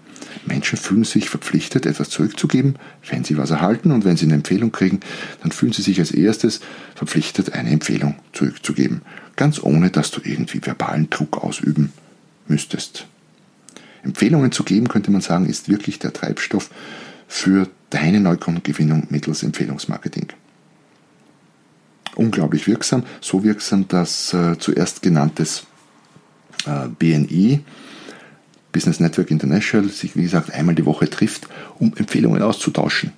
Menschen 0.47 0.79
fühlen 0.79 1.05
sich 1.05 1.29
verpflichtet, 1.29 1.87
etwas 1.87 2.09
zurückzugeben, 2.09 2.77
wenn 3.09 3.23
sie 3.23 3.37
was 3.37 3.51
erhalten 3.51 3.93
und 3.93 4.05
wenn 4.05 4.17
sie 4.17 4.27
eine 4.27 4.35
Empfehlung 4.35 4.73
kriegen, 4.73 5.01
dann 5.43 5.53
fühlen 5.53 5.73
sie 5.73 5.83
sich 5.83 5.99
als 6.01 6.11
erstes 6.11 6.61
verpflichtet, 6.95 7.53
eine 7.53 7.71
Empfehlung 7.71 8.17
zurückzugeben. 8.33 9.03
Ganz 9.37 9.63
ohne, 9.63 9.91
dass 9.91 10.11
du 10.11 10.21
irgendwie 10.25 10.65
verbalen 10.65 11.11
Druck 11.11 11.43
ausüben 11.43 11.93
müsstest. 12.49 13.07
Empfehlungen 14.03 14.53
zu 14.53 14.65
geben, 14.65 14.89
könnte 14.89 15.11
man 15.11 15.21
sagen, 15.21 15.47
ist 15.47 15.69
wirklich 15.69 15.99
der 15.99 16.13
Treibstoff 16.13 16.71
für 17.29 17.69
deine 17.91 18.21
Neukundengewinnung 18.21 19.07
mittels 19.11 19.43
Empfehlungsmarketing. 19.43 20.29
Unglaublich 22.15 22.67
wirksam, 22.67 23.05
so 23.21 23.43
wirksam, 23.43 23.89
dass 23.89 24.35
äh, 24.35 24.59
zuerst 24.59 25.03
genanntes 25.03 25.65
äh, 26.67 26.89
BNI, 26.89 27.61
Business 28.71 29.01
Network 29.01 29.31
International, 29.31 29.89
sich 29.89 30.17
wie 30.17 30.23
gesagt 30.23 30.53
einmal 30.53 30.75
die 30.75 30.85
Woche 30.85 31.09
trifft, 31.09 31.49
um 31.79 31.93
Empfehlungen 31.97 32.43
auszutauschen. 32.43 33.13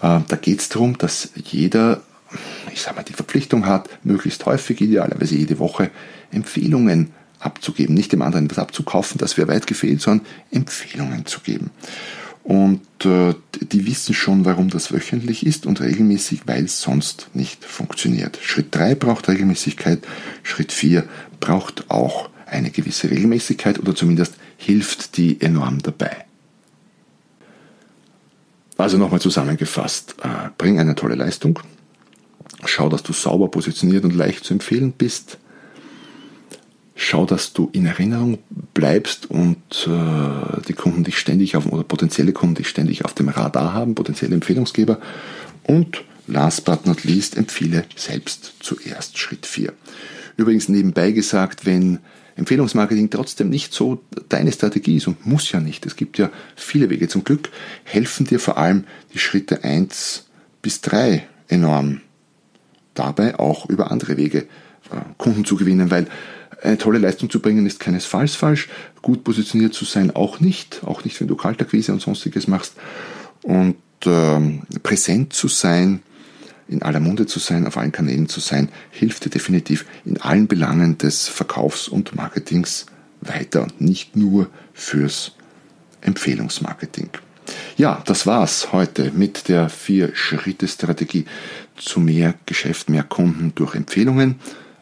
Äh, 0.00 0.20
da 0.26 0.36
geht 0.40 0.60
es 0.60 0.68
darum, 0.68 0.98
dass 0.98 1.30
jeder, 1.36 2.02
ich 2.72 2.80
sage 2.80 2.96
mal, 2.96 3.02
die 3.02 3.12
Verpflichtung 3.12 3.66
hat, 3.66 3.88
möglichst 4.04 4.46
häufig, 4.46 4.80
idealerweise 4.80 5.36
jede 5.36 5.58
Woche, 5.58 5.90
Empfehlungen 6.32 7.12
abzugeben. 7.42 7.94
Nicht 7.94 8.12
dem 8.12 8.22
anderen 8.22 8.46
etwas 8.46 8.58
abzukaufen, 8.58 9.18
das 9.18 9.36
wäre 9.36 9.48
weit 9.48 9.66
gefehlt, 9.66 10.00
sondern 10.00 10.26
Empfehlungen 10.50 11.26
zu 11.26 11.40
geben. 11.40 11.70
Und 12.44 12.80
äh, 13.04 13.34
die 13.60 13.86
wissen 13.86 14.14
schon, 14.14 14.44
warum 14.44 14.68
das 14.68 14.92
wöchentlich 14.92 15.46
ist 15.46 15.64
und 15.64 15.80
regelmäßig, 15.80 16.42
weil 16.46 16.64
es 16.64 16.80
sonst 16.80 17.28
nicht 17.34 17.64
funktioniert. 17.64 18.38
Schritt 18.42 18.74
3 18.74 18.96
braucht 18.96 19.28
Regelmäßigkeit, 19.28 20.00
Schritt 20.42 20.72
4 20.72 21.04
braucht 21.38 21.90
auch 21.90 22.30
eine 22.46 22.70
gewisse 22.70 23.10
Regelmäßigkeit 23.10 23.78
oder 23.78 23.94
zumindest 23.94 24.34
hilft 24.56 25.16
die 25.16 25.40
enorm 25.40 25.78
dabei. 25.82 26.24
Also 28.76 28.98
nochmal 28.98 29.20
zusammengefasst, 29.20 30.16
äh, 30.22 30.50
bring 30.58 30.80
eine 30.80 30.96
tolle 30.96 31.14
Leistung, 31.14 31.60
schau, 32.64 32.88
dass 32.88 33.04
du 33.04 33.12
sauber 33.12 33.48
positioniert 33.48 34.04
und 34.04 34.14
leicht 34.14 34.44
zu 34.44 34.54
empfehlen 34.54 34.92
bist, 34.92 35.38
schau, 37.02 37.26
dass 37.26 37.52
du 37.52 37.68
in 37.72 37.86
Erinnerung 37.86 38.38
bleibst 38.74 39.30
und 39.30 39.58
äh, 39.86 40.62
die 40.68 40.72
Kunden 40.72 41.04
dich 41.04 41.18
ständig 41.18 41.56
auf, 41.56 41.66
oder 41.66 41.82
potenzielle 41.82 42.32
Kunden 42.32 42.56
dich 42.56 42.68
ständig 42.68 43.04
auf 43.04 43.14
dem 43.14 43.28
Radar 43.28 43.72
haben, 43.72 43.94
potenzielle 43.94 44.34
Empfehlungsgeber 44.34 44.98
und 45.64 46.04
last 46.26 46.64
but 46.64 46.86
not 46.86 47.04
least 47.04 47.36
empfehle 47.36 47.84
selbst 47.96 48.54
zuerst 48.60 49.18
Schritt 49.18 49.46
4. 49.46 49.72
Übrigens 50.36 50.68
nebenbei 50.68 51.10
gesagt, 51.10 51.66
wenn 51.66 51.98
Empfehlungsmarketing 52.36 53.10
trotzdem 53.10 53.50
nicht 53.50 53.74
so 53.74 54.02
deine 54.28 54.52
Strategie 54.52 54.96
ist 54.96 55.06
und 55.06 55.26
muss 55.26 55.52
ja 55.52 55.60
nicht. 55.60 55.84
Es 55.84 55.96
gibt 55.96 56.18
ja 56.18 56.30
viele 56.56 56.88
Wege. 56.88 57.08
Zum 57.08 57.24
Glück 57.24 57.50
helfen 57.84 58.26
dir 58.26 58.40
vor 58.40 58.56
allem 58.56 58.84
die 59.12 59.18
Schritte 59.18 59.64
1 59.64 60.26
bis 60.62 60.80
3 60.80 61.26
enorm. 61.48 62.00
Dabei 62.94 63.38
auch 63.38 63.68
über 63.68 63.90
andere 63.90 64.16
Wege 64.16 64.46
äh, 64.90 64.96
Kunden 65.18 65.44
zu 65.44 65.56
gewinnen, 65.56 65.90
weil 65.90 66.06
eine 66.62 66.78
tolle 66.78 66.98
Leistung 66.98 67.28
zu 67.28 67.40
bringen 67.40 67.66
ist 67.66 67.80
keinesfalls 67.80 68.34
falsch. 68.34 68.68
Gut 69.02 69.24
positioniert 69.24 69.74
zu 69.74 69.84
sein 69.84 70.14
auch 70.14 70.40
nicht. 70.40 70.82
Auch 70.84 71.04
nicht, 71.04 71.20
wenn 71.20 71.28
du 71.28 71.36
Kaltakquise 71.36 71.92
und 71.92 72.00
sonstiges 72.00 72.46
machst. 72.46 72.74
Und 73.42 73.76
ähm, 74.06 74.62
präsent 74.82 75.32
zu 75.32 75.48
sein, 75.48 76.02
in 76.68 76.82
aller 76.82 77.00
Munde 77.00 77.26
zu 77.26 77.38
sein, 77.38 77.66
auf 77.66 77.76
allen 77.76 77.92
Kanälen 77.92 78.28
zu 78.28 78.40
sein, 78.40 78.68
hilft 78.90 79.24
dir 79.24 79.30
definitiv 79.30 79.84
in 80.04 80.20
allen 80.20 80.46
Belangen 80.46 80.98
des 80.98 81.28
Verkaufs 81.28 81.88
und 81.88 82.14
Marketings 82.14 82.86
weiter 83.20 83.66
nicht 83.78 84.16
nur 84.16 84.48
fürs 84.72 85.32
Empfehlungsmarketing. 86.00 87.10
Ja, 87.76 88.02
das 88.06 88.26
war's 88.26 88.72
heute 88.72 89.10
mit 89.12 89.48
der 89.48 89.68
Vier-Schritte-Strategie 89.68 91.26
zu 91.76 92.00
mehr 92.00 92.34
Geschäft, 92.46 92.88
mehr 92.88 93.02
Kunden 93.02 93.52
durch 93.54 93.74
Empfehlungen. 93.74 94.36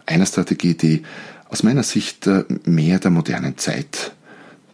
Einer 0.06 0.26
Strategie, 0.26 0.74
die 0.74 1.02
aus 1.50 1.62
meiner 1.62 1.82
Sicht 1.82 2.26
äh, 2.26 2.44
mehr 2.64 2.98
der 2.98 3.10
modernen 3.10 3.58
Zeit 3.58 4.12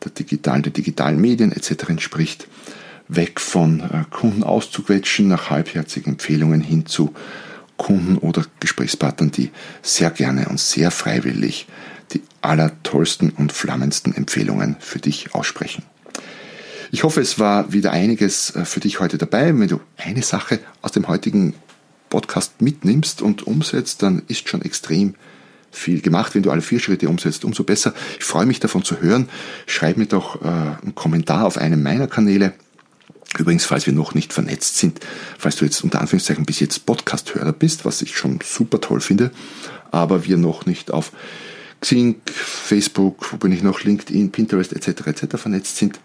der 0.05 0.12
digitalen, 0.12 0.62
der 0.62 0.73
digitalen 0.73 1.21
Medien 1.21 1.53
etc. 1.53 1.89
entspricht. 1.89 2.49
Weg 3.09 3.41
von 3.41 3.81
äh, 3.81 4.05
Kunden 4.11 4.43
auszuquetschen 4.43 5.29
nach 5.29 5.51
halbherzigen 5.51 6.12
Empfehlungen 6.12 6.61
hin 6.61 6.87
zu 6.87 7.15
Kunden 7.77 8.19
oder 8.19 8.45
Gesprächspartnern, 8.61 9.31
die 9.31 9.51
sehr 9.83 10.11
gerne 10.11 10.49
und 10.49 10.61
sehr 10.61 10.91
freiwillig 10.91 11.67
die 12.12 12.23
allertollsten 12.41 13.31
und 13.31 13.53
flammendsten 13.53 14.15
Empfehlungen 14.15 14.77
für 14.79 14.99
dich 14.99 15.35
aussprechen. 15.35 15.83
Ich 16.93 17.03
hoffe, 17.03 17.21
es 17.21 17.39
war 17.39 17.73
wieder 17.73 17.91
einiges 17.93 18.55
äh, 18.55 18.65
für 18.65 18.81
dich 18.81 19.01
heute 19.01 19.19
dabei. 19.19 19.59
Wenn 19.59 19.69
du 19.69 19.81
eine 19.97 20.23
Sache 20.23 20.61
aus 20.83 20.93
dem 20.93 21.09
heutigen 21.09 21.55
Podcast 22.11 22.61
mitnimmst 22.61 23.23
und 23.23 23.47
umsetzt, 23.47 24.03
dann 24.03 24.23
ist 24.29 24.49
schon 24.49 24.62
extrem 24.62 25.15
viel 25.77 26.01
gemacht. 26.01 26.35
Wenn 26.35 26.43
du 26.43 26.51
alle 26.51 26.62
vier 26.62 26.81
Schritte 26.81 27.09
umsetzt, 27.09 27.45
umso 27.45 27.65
besser. 27.65 27.95
Ich 28.19 28.25
freue 28.25 28.47
mich 28.47 28.61
davon 28.61 28.83
zu 28.83 29.01
hören. 29.01 29.29
Schreib 29.67 29.97
mir 29.97 30.07
doch 30.07 30.43
äh, 30.43 30.47
einen 30.47 30.95
Kommentar 30.95 31.45
auf 31.45 31.59
einem 31.59 31.83
meiner 31.83 32.07
Kanäle. 32.07 32.55
Übrigens, 33.39 33.67
falls 33.67 33.87
wir 33.87 33.93
noch 33.93 34.15
nicht 34.15 34.33
vernetzt 34.33 34.79
sind, 34.79 35.01
falls 35.39 35.57
du 35.57 35.65
jetzt 35.65 35.85
unter 35.85 36.01
Anführungszeichen 36.01 36.47
bis 36.47 36.61
jetzt 36.61 36.87
Podcast-Hörer 36.87 37.53
bist, 37.53 37.85
was 37.85 38.01
ich 38.01 38.17
schon 38.17 38.39
super 38.43 38.81
toll 38.81 39.01
finde, 39.01 39.31
aber 39.91 40.25
wir 40.25 40.39
noch 40.39 40.65
nicht 40.65 40.91
auf 40.91 41.12
Xing, 41.81 42.23
Facebook, 42.25 43.33
wo 43.33 43.37
bin 43.37 43.53
ich 43.53 43.62
noch, 43.62 43.83
LinkedIn, 43.83 44.33
Pinterest 44.33 44.73
etc. 44.73 45.07
etc. 45.09 45.37
vernetzt 45.37 45.77
sind, 45.77 46.01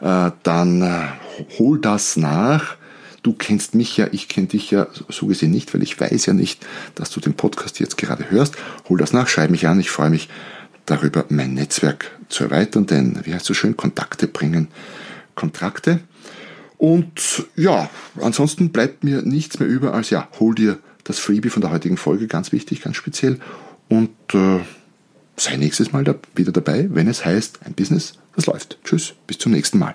äh, 0.00 0.32
dann 0.42 0.82
äh, 0.82 1.06
hol 1.58 1.78
das 1.80 2.16
nach. 2.16 2.76
Du 3.24 3.32
kennst 3.32 3.74
mich 3.74 3.96
ja, 3.96 4.06
ich 4.12 4.28
kenne 4.28 4.48
dich 4.48 4.70
ja 4.70 4.86
so 5.08 5.26
gesehen 5.26 5.50
nicht, 5.50 5.72
weil 5.72 5.82
ich 5.82 5.98
weiß 5.98 6.26
ja 6.26 6.34
nicht, 6.34 6.64
dass 6.94 7.08
du 7.08 7.20
den 7.20 7.32
Podcast 7.32 7.80
jetzt 7.80 7.96
gerade 7.96 8.30
hörst. 8.30 8.54
Hol 8.86 8.98
das 8.98 9.14
nach, 9.14 9.28
schreib 9.28 9.48
mich 9.50 9.66
an, 9.66 9.80
ich 9.80 9.88
freue 9.88 10.10
mich 10.10 10.28
darüber, 10.84 11.24
mein 11.30 11.54
Netzwerk 11.54 12.10
zu 12.28 12.44
erweitern, 12.44 12.84
denn, 12.84 13.18
wie 13.24 13.32
heißt 13.32 13.46
so 13.46 13.54
schön, 13.54 13.78
Kontakte 13.78 14.28
bringen 14.28 14.68
Kontrakte. 15.34 16.00
Und 16.76 17.46
ja, 17.56 17.88
ansonsten 18.20 18.72
bleibt 18.72 19.04
mir 19.04 19.22
nichts 19.22 19.58
mehr 19.58 19.70
über 19.70 19.94
als 19.94 20.10
ja, 20.10 20.28
hol 20.38 20.54
dir 20.54 20.78
das 21.04 21.18
Freebie 21.18 21.48
von 21.48 21.62
der 21.62 21.70
heutigen 21.70 21.96
Folge, 21.96 22.26
ganz 22.26 22.52
wichtig, 22.52 22.82
ganz 22.82 22.96
speziell. 22.96 23.40
Und 23.88 24.10
äh, 24.34 24.60
sei 25.38 25.56
nächstes 25.56 25.92
Mal 25.92 26.04
da, 26.04 26.14
wieder 26.34 26.52
dabei, 26.52 26.88
wenn 26.90 27.08
es 27.08 27.24
heißt, 27.24 27.60
ein 27.64 27.72
Business, 27.72 28.18
das 28.36 28.44
läuft. 28.44 28.76
Tschüss, 28.84 29.14
bis 29.26 29.38
zum 29.38 29.52
nächsten 29.52 29.78
Mal. 29.78 29.94